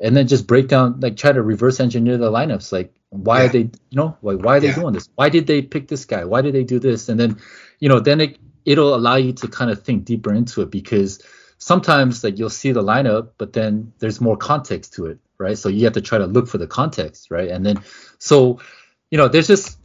[0.00, 3.44] and then just break down like try to reverse engineer the lineups like why yeah.
[3.44, 4.74] are they you know like why are they yeah.
[4.74, 7.38] doing this why did they pick this guy why did they do this and then
[7.78, 11.22] you know then it it'll allow you to kind of think deeper into it because
[11.58, 15.56] sometimes like you'll see the lineup, but then there's more context to it, right?
[15.56, 17.50] So you have to try to look for the context, right?
[17.50, 17.80] And then
[18.18, 18.60] so
[19.10, 19.78] you know there's just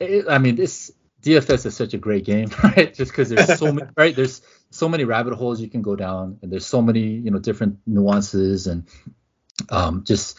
[0.00, 0.92] it, I mean this
[1.22, 2.92] DFS is such a great game, right?
[2.92, 4.14] Just because there's so many, right?
[4.14, 7.38] There's so many rabbit holes you can go down, and there's so many, you know,
[7.38, 8.86] different nuances, and
[9.70, 10.38] um, just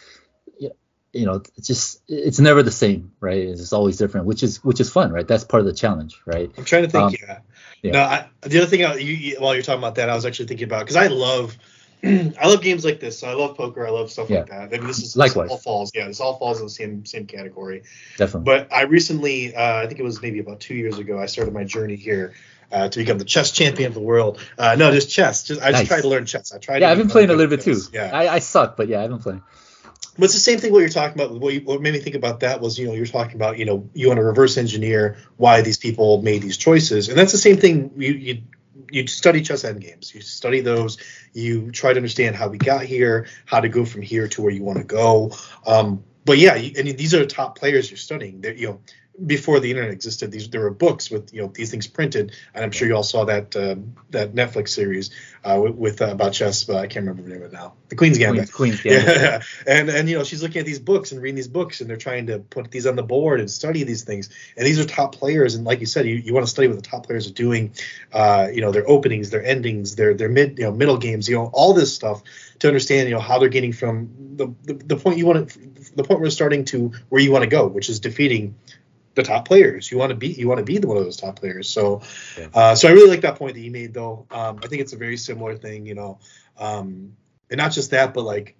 [1.16, 3.38] you know, it's just it's never the same, right?
[3.38, 5.26] It's always different, which is which is fun, right?
[5.26, 6.50] That's part of the challenge, right?
[6.56, 7.04] I'm trying to think.
[7.04, 7.38] Um, yeah.
[7.82, 7.92] yeah.
[7.92, 10.26] No, I, the other thing I, you, you, while you're talking about that, I was
[10.26, 11.56] actually thinking about because I love.
[12.04, 13.18] I love games like this.
[13.18, 13.86] So I love poker.
[13.86, 14.38] I love stuff yeah.
[14.38, 14.74] like that.
[14.74, 15.46] I mean, this is likewise.
[15.46, 15.92] This all falls.
[15.94, 17.82] Yeah, this all falls in the same same category.
[18.16, 18.44] Definitely.
[18.44, 21.54] But I recently, uh, I think it was maybe about two years ago, I started
[21.54, 22.34] my journey here
[22.70, 24.40] uh, to become the chess champion of the world.
[24.58, 25.44] Uh, no, just chess.
[25.44, 25.80] Just I nice.
[25.80, 26.52] just tried to learn chess.
[26.52, 26.82] I tried.
[26.82, 27.80] Yeah, I've been playing a little bit too.
[27.92, 29.42] Yeah, I, I suck, but yeah, I've been playing.
[30.18, 31.38] But it's the same thing what you're talking about.
[31.38, 33.66] What, you, what made me think about that was, you know, you're talking about, you
[33.66, 37.38] know, you want to reverse engineer why these people made these choices, and that's the
[37.38, 37.92] same thing.
[37.96, 38.42] You you,
[38.90, 40.14] you study chess end games.
[40.14, 40.98] You study those.
[41.32, 44.52] You try to understand how we got here, how to go from here to where
[44.52, 45.32] you want to go.
[45.66, 48.40] Um, but yeah, and these are the top players you're studying.
[48.40, 48.80] They're, you know,
[49.24, 52.64] before the internet existed, these there were books with you know these things printed, and
[52.64, 53.76] I'm sure you all saw that uh,
[54.10, 55.10] that Netflix series
[55.44, 57.74] uh, with, with uh, about chess, but I can't remember the name of it now.
[57.88, 58.52] The Queen's Gambit.
[58.52, 59.16] Queen's, Queen's Gambit.
[59.16, 61.88] Yeah, and and you know she's looking at these books and reading these books, and
[61.88, 64.28] they're trying to put these on the board and study these things.
[64.56, 66.76] And these are top players, and like you said, you, you want to study what
[66.76, 67.72] the top players are doing,
[68.12, 71.36] uh, you know their openings, their endings, their their mid you know middle games, you
[71.36, 72.22] know all this stuff
[72.58, 75.58] to understand you know how they're getting from the the, the point you want to
[75.94, 78.54] the point we're starting to where you want to go, which is defeating
[79.16, 79.90] the top players.
[79.90, 81.68] You want to be you want to be the one of those top players.
[81.68, 82.02] So,
[82.38, 82.46] yeah.
[82.54, 84.26] uh, so I really like that point that you made though.
[84.30, 86.20] Um, I think it's a very similar thing, you know,
[86.56, 87.16] um,
[87.50, 88.56] and not just that, but like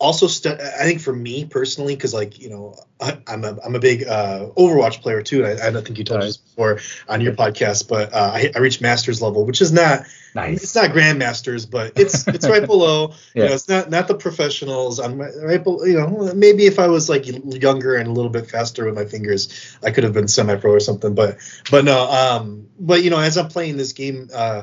[0.00, 3.74] also st- I think for me personally, because like you know I, am a I'm
[3.74, 5.46] a big uh, Overwatch player too.
[5.46, 6.28] I, I don't think you told right.
[6.28, 10.04] us before on your podcast, but uh, I, I reached masters level, which is not
[10.34, 10.62] nice.
[10.62, 13.14] It's not grandmasters, but it's it's right below.
[13.34, 13.44] yeah.
[13.44, 14.98] You know, it's not not the professionals.
[14.98, 15.84] I'm right below.
[15.84, 19.04] You know, maybe if I was like younger and a little bit faster with my
[19.04, 21.14] fingers, I could have been semi-pro or something.
[21.14, 21.38] But
[21.70, 22.10] but no.
[22.10, 22.68] Um.
[22.78, 24.62] But you know, as I'm playing this game, uh,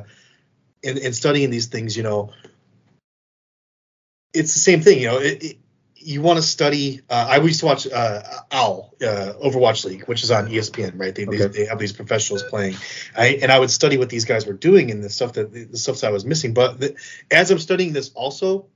[0.84, 2.32] and, and studying these things, you know
[4.34, 4.99] it's the same thing.
[4.99, 5.57] You know, it, it,
[6.03, 7.01] you want to study.
[7.09, 8.21] Uh, I used to watch uh,
[8.51, 11.13] OWL, uh, Overwatch League, which is on ESPN, right?
[11.13, 11.38] They, okay.
[11.38, 12.75] they, they, have these professionals playing,
[13.15, 15.77] I, and I would study what these guys were doing and the stuff that the
[15.77, 16.53] stuff that I was missing.
[16.53, 16.95] But the,
[17.29, 18.67] as I'm studying this, also,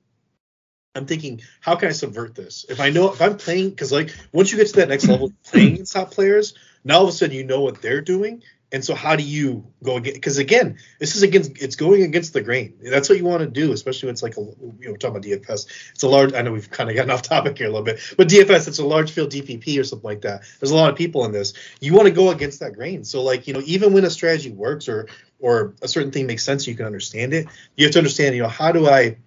[0.94, 2.66] I'm thinking, how can I subvert this?
[2.70, 5.32] If I know if I'm playing, because like once you get to that next level,
[5.44, 6.54] playing top players,
[6.84, 9.66] now all of a sudden you know what they're doing, and so how do you
[9.84, 10.14] go again?
[10.14, 12.74] Because again, this is against it's going against the grain.
[12.82, 15.22] That's what you want to do, especially when it's like a you know talking about
[15.22, 15.68] DFS.
[15.92, 16.34] It's a large.
[16.34, 18.80] I know we've kind of gotten off topic here a little bit, but DFS it's
[18.80, 20.44] a large field GPP or something like that.
[20.60, 21.54] There's a lot of people in this.
[21.80, 23.04] You want to go against that grain.
[23.04, 25.08] So like you know even when a strategy works or
[25.40, 27.48] or a certain thing makes sense, you can understand it.
[27.76, 29.18] You have to understand you know how do I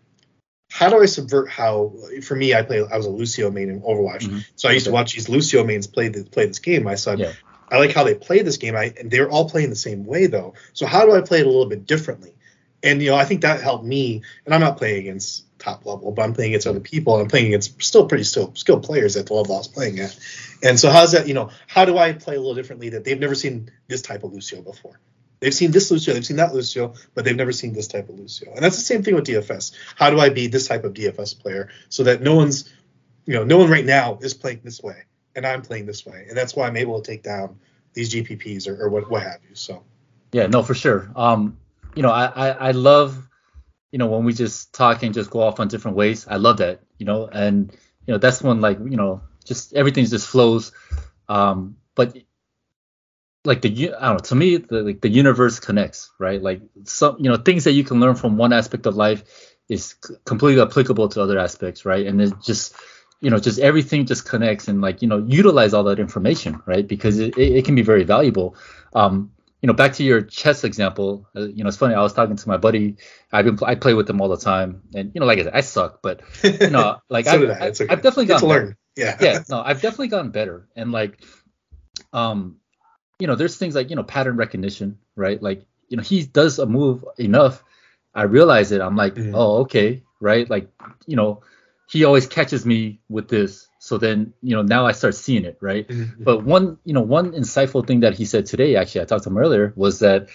[0.71, 3.81] how do I subvert how for me I play I was a Lucio main in
[3.81, 4.25] Overwatch.
[4.25, 4.39] Mm-hmm.
[4.57, 4.91] So I used okay.
[4.91, 6.87] to watch these Lucio mains play the, play this game.
[6.87, 7.33] I said, yeah.
[7.71, 8.77] I like how they play this game.
[8.77, 10.55] I and they're all playing the same way though.
[10.73, 12.35] So how do I play it a little bit differently?
[12.83, 14.23] And you know, I think that helped me.
[14.45, 17.21] And I'm not playing against top level, but I'm playing against other people.
[17.21, 20.17] I'm playing against still pretty still skilled players at the level I was playing at.
[20.63, 21.27] And so how's that?
[21.29, 24.23] You know, how do I play a little differently that they've never seen this type
[24.23, 25.01] of Lucio before?
[25.41, 28.19] They've seen this Lucio, they've seen that Lucio, but they've never seen this type of
[28.19, 28.53] Lucio.
[28.53, 29.73] And that's the same thing with DFS.
[29.95, 32.73] How do I be this type of DFS player so that no one's,
[33.25, 35.05] you know, no one right now is playing this way
[35.39, 37.59] and I'm playing this way, and that's why I'm able to take down
[37.95, 39.55] these GPPs or, or what what have you.
[39.55, 39.85] So.
[40.33, 41.11] Yeah, no, for sure.
[41.17, 41.57] Um,
[41.95, 43.27] you know, I, I I love,
[43.91, 46.27] you know, when we just talk and just go off on different ways.
[46.29, 47.73] I love that, you know, and
[48.07, 50.73] you know that's when like you know just everything just flows.
[51.29, 52.17] Um, but
[53.45, 57.17] like the I don't know to me the like the universe connects right like some
[57.19, 61.09] you know things that you can learn from one aspect of life is completely applicable
[61.11, 62.75] to other aspects right and it just
[63.21, 66.87] you know just everything just connects and like you know utilize all that information right
[66.87, 68.55] because it, it, can be very valuable
[68.95, 72.13] um you know back to your chess example uh, you know it's funny i was
[72.13, 72.97] talking to my buddy
[73.33, 75.53] i've been i play with him all the time and you know like i said
[75.55, 77.69] i suck but you know like So I've, I.
[77.69, 77.87] Okay.
[77.89, 78.65] I've definitely to gotten better.
[78.67, 78.77] learn.
[78.97, 79.17] Yeah.
[79.21, 81.21] yeah no i've definitely gotten better and like
[82.13, 82.57] um
[83.19, 86.59] you know there's things like you know pattern recognition right like you know he does
[86.59, 87.65] a move enough
[88.15, 89.33] i realize it i'm like Mhm.
[89.35, 90.69] oh okay right like
[91.07, 91.43] you know
[91.91, 93.67] he always catches me with this.
[93.81, 95.87] So then you know now i start seeing it right?
[95.89, 96.25] Mhm.
[96.25, 99.31] but one you know one insightful thing that he said today actually i talked to
[99.31, 100.29] him earlier was that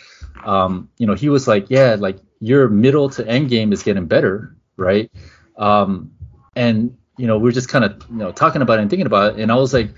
[0.46, 4.06] um you know he was like yeah like your middle to end game is getting
[4.08, 5.12] better right?
[5.58, 6.12] Um
[6.56, 9.26] and you know we're just kind of you know talking about it and thinking about
[9.34, 9.42] it.
[9.42, 9.90] And i was like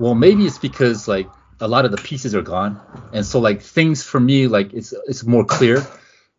[0.00, 1.28] well maybe it's because like
[1.60, 2.80] a lot of the pieces are gone.
[3.12, 5.84] And so like things for me like it's it's more clear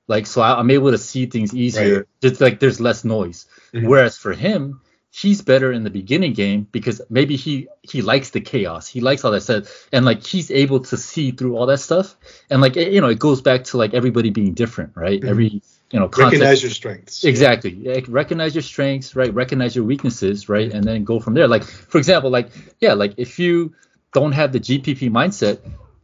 [0.09, 2.05] like so I, i'm able to see things easier Right.
[2.21, 3.87] just like there's less noise Mhm.
[3.87, 4.81] whereas for him
[5.11, 9.23] he's better in the beginning game because maybe he he likes the chaos he likes
[9.23, 12.15] all that stuff and like he's able to see through all that stuff
[12.49, 15.29] and like it, you know it goes back to like everybody being different right Mhm.
[15.29, 17.23] every you know concept Recognize your strengths.
[17.23, 17.73] Exactly.
[17.73, 19.33] Like, recognize your strengths, right?
[19.33, 20.71] Recognize your weaknesses, right?
[20.71, 21.47] And then go from there.
[21.47, 23.73] Like, for example, like, yeah, like if you
[24.13, 25.57] don't have the GPP mindset,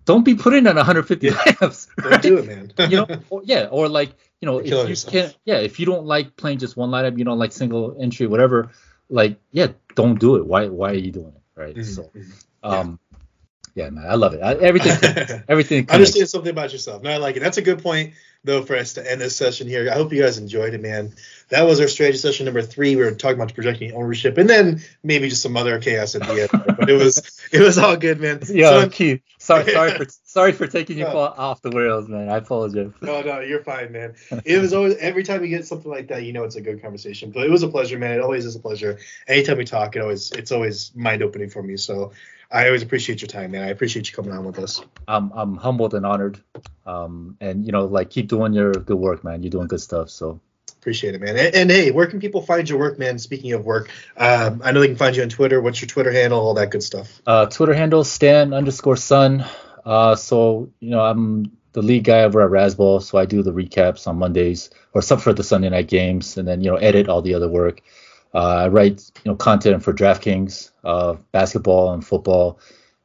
[0.06, 1.34] don't be putting in 150 Yeah.
[1.34, 2.72] lineups, Don't do it, man.
[2.90, 5.86] you know, or, yeah, or like, you know, You're if you can't, yeah, if you
[5.86, 8.72] don't like playing just one lineup, you don't like single entry, whatever,
[9.10, 10.46] like, yeah, don't do it.
[10.46, 11.76] Why, why are you doing it, right?
[11.76, 11.86] Mhm.
[11.86, 12.46] So, Mhm.
[12.64, 13.00] um,
[13.76, 14.42] yeah, man, I love it.
[14.42, 15.90] I, everything, everything.
[15.90, 17.04] Understand something about yourself.
[17.04, 17.42] No, I like it.
[17.42, 18.14] That's a good point,
[18.46, 19.90] though, for us to end this session here.
[19.92, 21.14] I hope you guys enjoyed it, man.
[21.50, 22.96] That was our strategy session number three.
[22.96, 26.42] We were talking about projecting ownership, and then maybe just some other chaos at the
[26.44, 26.78] end.
[26.78, 28.40] but it was it was all good, man.
[28.50, 29.22] Yeah, So- Keith.
[29.38, 31.18] Sorry, sorry for sorry for taking you No.
[31.18, 32.30] off the rails, man.
[32.30, 32.92] I apologize.
[33.02, 34.16] no, no, you're fine, man.
[34.44, 36.82] It was always every time you get something like that, you know it's a good
[36.82, 37.30] conversation.
[37.30, 38.18] But it was a pleasure, man.
[38.18, 38.98] It always is a pleasure.
[39.28, 41.78] Anytime we talk, it always it's always mind opening for me.
[41.78, 42.14] So
[42.52, 43.64] I always appreciate your time, man.
[43.64, 44.82] I appreciate you coming on with us.
[45.08, 46.42] I'm I'm humbled and honored.
[46.86, 49.44] Um, and you know, like keep doing your good work, man.
[49.44, 50.10] You're doing good stuff.
[50.10, 50.40] So
[50.86, 51.36] Appreciate it, man.
[51.36, 53.18] And, and hey, where can people find your work, man?
[53.18, 55.60] Speaking of work, um, I know they can find you on Twitter.
[55.60, 56.40] What's your Twitter handle?
[56.40, 57.22] All that good stuff.
[57.26, 59.44] uh, Twitter handle Stan underscore Son.
[59.84, 63.52] Uh, so you know, I'm the lead guy over at Razzball, so I do the
[63.52, 67.10] recaps on Mondays or some for the Sunday night games, and then you know edit
[67.10, 67.82] all the other work.
[68.36, 72.60] Uh, I write you know content for DraftKings, uh, basketball and football,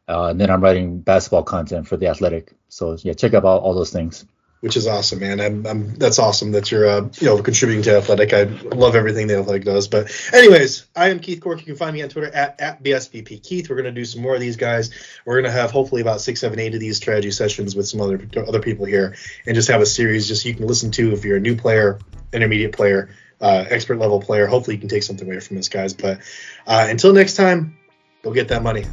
[0.08, 2.52] uh, and then I'm writing basketball content for the Athletic.
[2.68, 4.24] So yeah, check out all, all those things.
[4.58, 5.40] Which is awesome, man.
[5.40, 8.32] I'm, I'm that's awesome that you're uh, you know contributing to Athletic.
[8.32, 8.42] I
[8.74, 9.86] love everything the Athletic does.
[9.86, 11.60] But anyways, I am Keith Cork.
[11.60, 13.70] You can find me on Twitter at, at BSVP Keith.
[13.70, 14.90] We're gonna do some more of these guys.
[15.24, 18.20] We're gonna have hopefully about six, seven, eight of these strategy sessions with some other
[18.48, 19.14] other people here,
[19.46, 22.00] and just have a series just you can listen to if you're a new player,
[22.32, 23.10] intermediate player,
[23.40, 24.46] uh, expert level player.
[24.46, 25.92] Hopefully you can take something away from this, guys.
[25.92, 26.20] But
[26.66, 27.76] uh, until next time,
[28.22, 28.84] go get that money.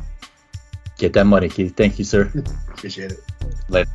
[0.97, 1.75] Get that money, Keith.
[1.75, 2.31] Thank you, sir.
[2.69, 3.19] Appreciate it.
[3.69, 3.89] Later.